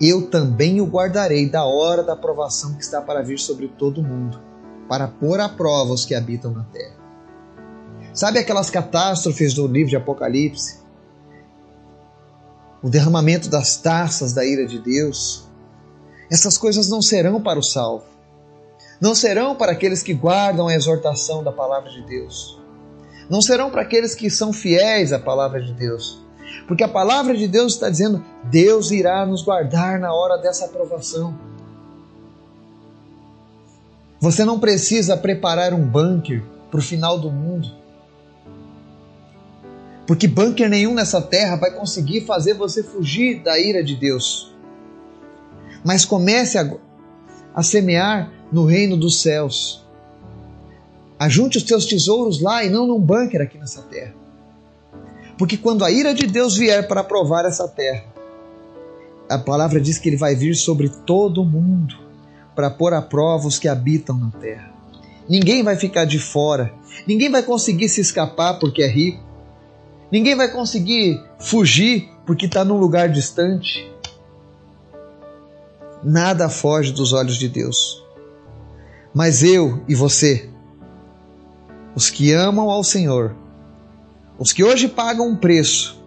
eu 0.00 0.28
também 0.28 0.80
o 0.80 0.86
guardarei 0.86 1.48
da 1.48 1.64
hora 1.64 2.02
da 2.02 2.14
provação 2.14 2.74
que 2.74 2.82
está 2.82 3.00
para 3.00 3.22
vir 3.22 3.38
sobre 3.38 3.68
todo 3.68 4.02
o 4.02 4.04
mundo, 4.04 4.40
para 4.88 5.08
pôr 5.08 5.40
à 5.40 5.48
prova 5.48 5.94
os 5.94 6.04
que 6.04 6.14
habitam 6.14 6.50
na 6.50 6.64
terra. 6.64 6.96
Sabe 8.12 8.38
aquelas 8.38 8.70
catástrofes 8.70 9.54
do 9.54 9.66
livro 9.66 9.90
de 9.90 9.96
Apocalipse? 9.96 10.80
O 12.82 12.90
derramamento 12.90 13.48
das 13.48 13.76
taças 13.78 14.34
da 14.34 14.44
ira 14.44 14.66
de 14.66 14.78
Deus. 14.78 15.48
Essas 16.30 16.58
coisas 16.58 16.88
não 16.88 17.00
serão 17.00 17.40
para 17.40 17.58
o 17.58 17.62
salvo. 17.62 18.04
Não 19.00 19.14
serão 19.14 19.56
para 19.56 19.72
aqueles 19.72 20.02
que 20.02 20.12
guardam 20.12 20.68
a 20.68 20.74
exortação 20.74 21.42
da 21.42 21.50
palavra 21.50 21.90
de 21.90 22.02
Deus. 22.06 22.62
Não 23.28 23.40
serão 23.40 23.70
para 23.70 23.82
aqueles 23.82 24.14
que 24.14 24.30
são 24.30 24.52
fiéis 24.52 25.12
à 25.12 25.18
palavra 25.18 25.62
de 25.62 25.72
Deus. 25.72 26.22
Porque 26.66 26.84
a 26.84 26.88
palavra 26.88 27.36
de 27.36 27.46
Deus 27.48 27.74
está 27.74 27.90
dizendo: 27.90 28.24
Deus 28.44 28.90
irá 28.90 29.24
nos 29.26 29.42
guardar 29.42 29.98
na 29.98 30.12
hora 30.12 30.38
dessa 30.38 30.66
aprovação. 30.66 31.34
Você 34.20 34.44
não 34.44 34.58
precisa 34.58 35.16
preparar 35.16 35.74
um 35.74 35.84
bunker 35.84 36.42
para 36.70 36.80
o 36.80 36.82
final 36.82 37.18
do 37.18 37.30
mundo. 37.30 37.70
Porque 40.06 40.26
bunker 40.26 40.68
nenhum 40.68 40.94
nessa 40.94 41.20
terra 41.20 41.56
vai 41.56 41.70
conseguir 41.70 42.22
fazer 42.22 42.54
você 42.54 42.82
fugir 42.82 43.42
da 43.42 43.58
ira 43.58 43.82
de 43.82 43.94
Deus. 43.96 44.52
Mas 45.84 46.04
comece 46.04 46.58
a, 46.58 46.74
a 47.54 47.62
semear 47.62 48.30
no 48.50 48.64
reino 48.64 48.96
dos 48.96 49.20
céus. 49.20 49.83
Ajunte 51.18 51.58
os 51.58 51.64
teus 51.64 51.86
tesouros 51.86 52.40
lá 52.40 52.64
e 52.64 52.70
não 52.70 52.86
num 52.86 53.00
bunker 53.00 53.40
aqui 53.40 53.58
nessa 53.58 53.82
terra. 53.82 54.14
Porque 55.38 55.56
quando 55.56 55.84
a 55.84 55.90
ira 55.90 56.14
de 56.14 56.26
Deus 56.26 56.56
vier 56.56 56.86
para 56.86 57.04
provar 57.04 57.44
essa 57.44 57.66
terra, 57.68 58.04
a 59.28 59.38
palavra 59.38 59.80
diz 59.80 59.98
que 59.98 60.08
ele 60.08 60.16
vai 60.16 60.34
vir 60.34 60.54
sobre 60.54 60.88
todo 60.88 61.42
o 61.42 61.44
mundo 61.44 61.96
para 62.54 62.70
pôr 62.70 62.94
à 62.94 63.02
prova 63.02 63.48
os 63.48 63.58
que 63.58 63.68
habitam 63.68 64.16
na 64.16 64.30
terra. 64.30 64.72
Ninguém 65.28 65.62
vai 65.62 65.76
ficar 65.76 66.04
de 66.04 66.18
fora, 66.18 66.72
ninguém 67.06 67.30
vai 67.30 67.42
conseguir 67.42 67.88
se 67.88 68.00
escapar 68.00 68.58
porque 68.58 68.82
é 68.82 68.88
rico, 68.88 69.24
Ninguém 70.14 70.36
vai 70.36 70.48
conseguir 70.48 71.20
fugir 71.40 72.08
porque 72.24 72.46
está 72.46 72.64
num 72.64 72.78
lugar 72.78 73.08
distante. 73.08 73.90
Nada 76.04 76.48
foge 76.48 76.92
dos 76.92 77.12
olhos 77.12 77.36
de 77.36 77.48
Deus. 77.48 78.00
Mas 79.12 79.42
eu 79.42 79.82
e 79.88 79.94
você, 79.96 80.48
os 81.94 82.10
que 82.10 82.32
amam 82.32 82.70
ao 82.70 82.82
Senhor, 82.82 83.34
os 84.38 84.52
que 84.52 84.64
hoje 84.64 84.88
pagam 84.88 85.28
um 85.28 85.36
preço 85.36 86.02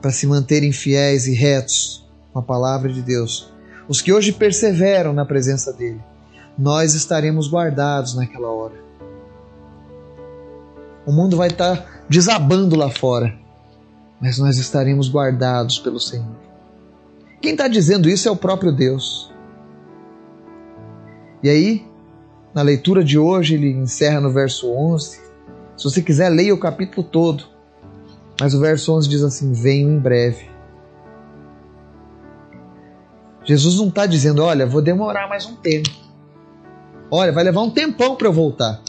para 0.00 0.12
se 0.12 0.26
manterem 0.26 0.70
fiéis 0.72 1.26
e 1.26 1.34
retos 1.34 2.06
com 2.32 2.38
a 2.38 2.42
palavra 2.42 2.92
de 2.92 3.02
Deus, 3.02 3.52
os 3.88 4.00
que 4.00 4.12
hoje 4.12 4.32
perseveram 4.32 5.12
na 5.12 5.24
presença 5.24 5.72
dEle, 5.72 6.00
nós 6.56 6.94
estaremos 6.94 7.50
guardados 7.50 8.14
naquela 8.14 8.48
hora. 8.48 8.74
O 11.04 11.12
mundo 11.12 11.36
vai 11.36 11.48
estar 11.48 12.04
desabando 12.08 12.76
lá 12.76 12.90
fora, 12.90 13.36
mas 14.20 14.38
nós 14.38 14.58
estaremos 14.58 15.08
guardados 15.08 15.78
pelo 15.78 16.00
Senhor. 16.00 16.36
Quem 17.40 17.52
está 17.52 17.68
dizendo 17.68 18.08
isso 18.08 18.28
é 18.28 18.30
o 18.30 18.36
próprio 18.36 18.72
Deus. 18.72 19.30
E 21.42 21.48
aí, 21.48 21.86
na 22.56 22.62
leitura 22.62 23.04
de 23.04 23.18
hoje, 23.18 23.54
ele 23.54 23.70
encerra 23.70 24.18
no 24.18 24.30
verso 24.30 24.72
11. 24.72 25.20
Se 25.76 25.84
você 25.84 26.00
quiser, 26.00 26.30
leia 26.30 26.54
o 26.54 26.58
capítulo 26.58 27.06
todo. 27.06 27.44
Mas 28.40 28.54
o 28.54 28.60
verso 28.60 28.94
11 28.94 29.06
diz 29.10 29.22
assim: 29.22 29.52
Venho 29.52 29.90
em 29.90 29.98
breve. 29.98 30.48
Jesus 33.44 33.76
não 33.76 33.88
está 33.88 34.06
dizendo, 34.06 34.42
olha, 34.42 34.66
vou 34.66 34.80
demorar 34.80 35.28
mais 35.28 35.44
um 35.44 35.54
tempo. 35.54 35.90
Olha, 37.10 37.30
vai 37.30 37.44
levar 37.44 37.60
um 37.60 37.70
tempão 37.70 38.16
para 38.16 38.26
eu 38.26 38.32
voltar. 38.32 38.80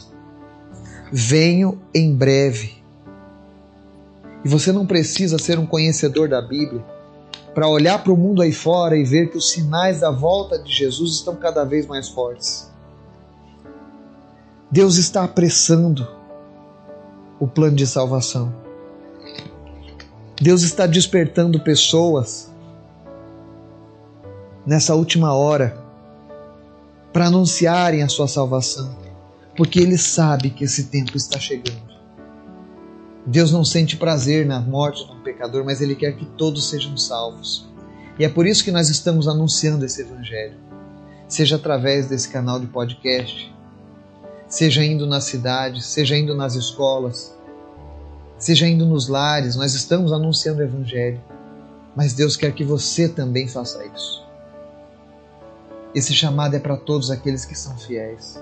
Venho 1.12 1.78
em 1.94 2.16
breve. 2.16 2.82
E 4.44 4.48
você 4.48 4.72
não 4.72 4.86
precisa 4.86 5.38
ser 5.38 5.58
um 5.58 5.66
conhecedor 5.66 6.26
da 6.26 6.40
Bíblia 6.40 6.82
para 7.54 7.68
olhar 7.68 8.02
para 8.02 8.12
o 8.14 8.16
mundo 8.16 8.40
aí 8.40 8.50
fora 8.50 8.96
e 8.96 9.04
ver 9.04 9.30
que 9.30 9.36
os 9.36 9.50
sinais 9.50 10.00
da 10.00 10.10
volta 10.10 10.58
de 10.58 10.72
Jesus 10.72 11.16
estão 11.16 11.36
cada 11.36 11.64
vez 11.64 11.86
mais 11.86 12.08
fortes. 12.08 12.67
Deus 14.70 14.96
está 14.96 15.24
apressando 15.24 16.06
o 17.40 17.46
plano 17.46 17.76
de 17.76 17.86
salvação. 17.86 18.54
Deus 20.40 20.62
está 20.62 20.86
despertando 20.86 21.60
pessoas 21.60 22.52
nessa 24.66 24.94
última 24.94 25.34
hora 25.34 25.76
para 27.12 27.26
anunciarem 27.26 28.02
a 28.02 28.08
sua 28.08 28.28
salvação 28.28 29.08
porque 29.58 29.80
ele 29.80 29.98
sabe 29.98 30.50
que 30.50 30.62
esse 30.62 30.84
tempo 30.84 31.16
está 31.16 31.36
chegando. 31.36 31.82
Deus 33.26 33.50
não 33.50 33.64
sente 33.64 33.96
prazer 33.96 34.46
na 34.46 34.60
morte 34.60 35.04
de 35.04 35.10
um 35.10 35.20
pecador, 35.20 35.64
mas 35.64 35.80
ele 35.80 35.96
quer 35.96 36.12
que 36.12 36.24
todos 36.24 36.70
sejam 36.70 36.96
salvos. 36.96 37.68
E 38.20 38.24
é 38.24 38.28
por 38.28 38.46
isso 38.46 38.62
que 38.62 38.70
nós 38.70 38.88
estamos 38.88 39.26
anunciando 39.26 39.84
esse 39.84 40.00
evangelho. 40.00 40.54
Seja 41.26 41.56
através 41.56 42.06
desse 42.06 42.28
canal 42.28 42.60
de 42.60 42.68
podcast, 42.68 43.52
seja 44.48 44.84
indo 44.84 45.06
nas 45.06 45.24
cidades, 45.24 45.84
seja 45.86 46.16
indo 46.16 46.34
nas 46.34 46.54
escolas, 46.54 47.36
seja 48.38 48.66
indo 48.66 48.86
nos 48.86 49.08
lares, 49.08 49.56
nós 49.56 49.74
estamos 49.74 50.12
anunciando 50.12 50.60
o 50.60 50.64
evangelho. 50.64 51.20
Mas 51.94 52.12
Deus 52.12 52.36
quer 52.36 52.52
que 52.52 52.64
você 52.64 53.08
também 53.08 53.48
faça 53.48 53.84
isso. 53.84 54.26
Esse 55.94 56.14
chamado 56.14 56.54
é 56.54 56.58
para 56.58 56.76
todos 56.76 57.10
aqueles 57.10 57.44
que 57.44 57.54
são 57.54 57.76
fiéis. 57.76 58.40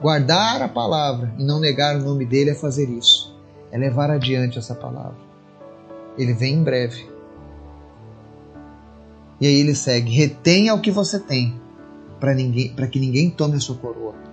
Guardar 0.00 0.60
a 0.60 0.68
palavra 0.68 1.32
e 1.38 1.44
não 1.44 1.58
negar 1.58 1.96
o 1.96 2.02
nome 2.02 2.26
dele 2.26 2.50
é 2.50 2.54
fazer 2.54 2.88
isso, 2.90 3.34
é 3.70 3.78
levar 3.78 4.10
adiante 4.10 4.58
essa 4.58 4.74
palavra. 4.74 5.16
Ele 6.18 6.34
vem 6.34 6.54
em 6.54 6.62
breve. 6.62 7.08
E 9.40 9.46
aí 9.46 9.54
ele 9.54 9.74
segue: 9.74 10.14
retenha 10.14 10.74
o 10.74 10.80
que 10.80 10.90
você 10.90 11.18
tem, 11.18 11.58
para 12.20 12.86
que 12.86 13.00
ninguém 13.00 13.30
tome 13.30 13.56
a 13.56 13.60
sua 13.60 13.76
coroa. 13.76 14.25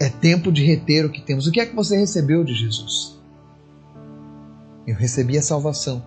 É 0.00 0.08
tempo 0.08 0.50
de 0.50 0.64
reter 0.64 1.04
o 1.04 1.10
que 1.10 1.20
temos. 1.20 1.46
O 1.46 1.52
que 1.52 1.60
é 1.60 1.66
que 1.66 1.76
você 1.76 1.96
recebeu 1.96 2.42
de 2.42 2.54
Jesus? 2.54 3.18
Eu 4.86 4.96
recebi 4.96 5.36
a 5.36 5.42
salvação. 5.42 6.02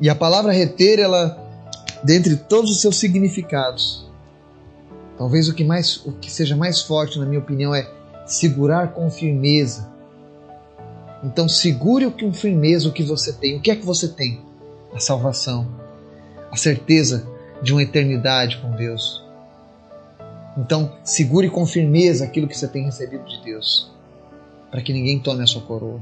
E 0.00 0.10
a 0.10 0.14
palavra 0.14 0.52
reter, 0.52 0.98
ela, 0.98 1.38
dentre 2.02 2.36
todos 2.36 2.72
os 2.72 2.80
seus 2.80 2.96
significados, 2.98 4.04
Talvez 5.16 5.48
o 5.48 5.54
que 5.54 5.64
mais, 5.64 6.04
o 6.04 6.12
que 6.12 6.30
seja 6.30 6.56
mais 6.56 6.80
forte, 6.80 7.18
na 7.18 7.26
minha 7.26 7.40
opinião, 7.40 7.74
é 7.74 7.88
segurar 8.26 8.92
com 8.92 9.10
firmeza. 9.10 9.92
Então 11.22 11.48
segure 11.48 12.10
com 12.10 12.32
firmeza 12.32 12.88
o 12.88 12.92
que 12.92 13.02
você 13.02 13.32
tem. 13.32 13.56
O 13.56 13.60
que 13.60 13.70
é 13.70 13.76
que 13.76 13.86
você 13.86 14.08
tem? 14.08 14.42
A 14.92 14.98
salvação, 14.98 15.66
a 16.50 16.56
certeza 16.56 17.26
de 17.62 17.72
uma 17.72 17.82
eternidade 17.82 18.58
com 18.58 18.72
Deus. 18.72 19.23
Então 20.56 20.92
segure 21.02 21.50
com 21.50 21.66
firmeza 21.66 22.24
aquilo 22.24 22.46
que 22.46 22.56
você 22.56 22.68
tem 22.68 22.84
recebido 22.84 23.24
de 23.24 23.42
Deus, 23.42 23.90
para 24.70 24.80
que 24.80 24.92
ninguém 24.92 25.18
tome 25.18 25.42
a 25.42 25.46
sua 25.46 25.62
coroa. 25.62 26.00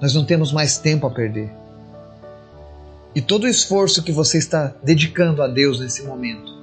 Nós 0.00 0.14
não 0.14 0.24
temos 0.24 0.52
mais 0.52 0.78
tempo 0.78 1.06
a 1.06 1.10
perder. 1.10 1.50
E 3.14 3.20
todo 3.20 3.44
o 3.44 3.48
esforço 3.48 4.02
que 4.02 4.12
você 4.12 4.38
está 4.38 4.72
dedicando 4.82 5.42
a 5.42 5.48
Deus 5.48 5.80
nesse 5.80 6.02
momento, 6.04 6.60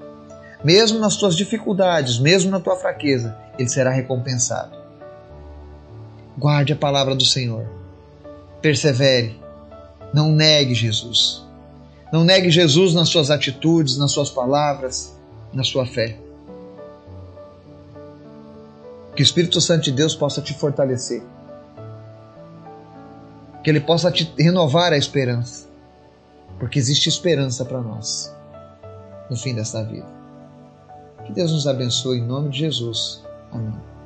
mesmo 0.63 0.97
nas 0.97 1.13
suas 1.13 1.35
dificuldades, 1.35 2.19
mesmo 2.19 2.49
na 2.49 2.59
tua 2.59 2.77
fraqueza, 2.77 3.37
ele 3.59 3.69
será 3.69 3.91
recompensado. 3.91 4.77
Guarde 6.37 6.73
a 6.73 6.75
palavra 6.75 7.15
do 7.15 7.25
Senhor. 7.25 7.67
Persevere. 8.61 9.39
Não 10.13 10.31
negue 10.31 10.73
Jesus. 10.73 11.46
Não 12.11 12.23
negue 12.23 12.49
Jesus 12.49 12.93
nas 12.93 13.09
suas 13.09 13.29
atitudes, 13.29 13.97
nas 13.97 14.11
suas 14.11 14.29
palavras, 14.29 15.15
na 15.53 15.63
sua 15.63 15.85
fé. 15.85 16.17
Que 19.15 19.21
o 19.21 19.23
Espírito 19.23 19.59
Santo 19.59 19.83
de 19.83 19.91
Deus 19.91 20.15
possa 20.15 20.41
te 20.41 20.53
fortalecer. 20.53 21.21
Que 23.63 23.69
ele 23.69 23.81
possa 23.81 24.11
te 24.11 24.31
renovar 24.37 24.93
a 24.93 24.97
esperança 24.97 25.67
porque 26.59 26.79
existe 26.79 27.07
esperança 27.07 27.63
para 27.63 27.81
nós 27.81 28.33
no 29.29 29.35
fim 29.35 29.53
desta 29.53 29.83
vida. 29.83 30.07
Que 31.25 31.33
Deus 31.33 31.51
nos 31.51 31.67
abençoe 31.67 32.19
em 32.19 32.25
nome 32.25 32.49
de 32.49 32.59
Jesus. 32.59 33.23
Amém. 33.51 33.96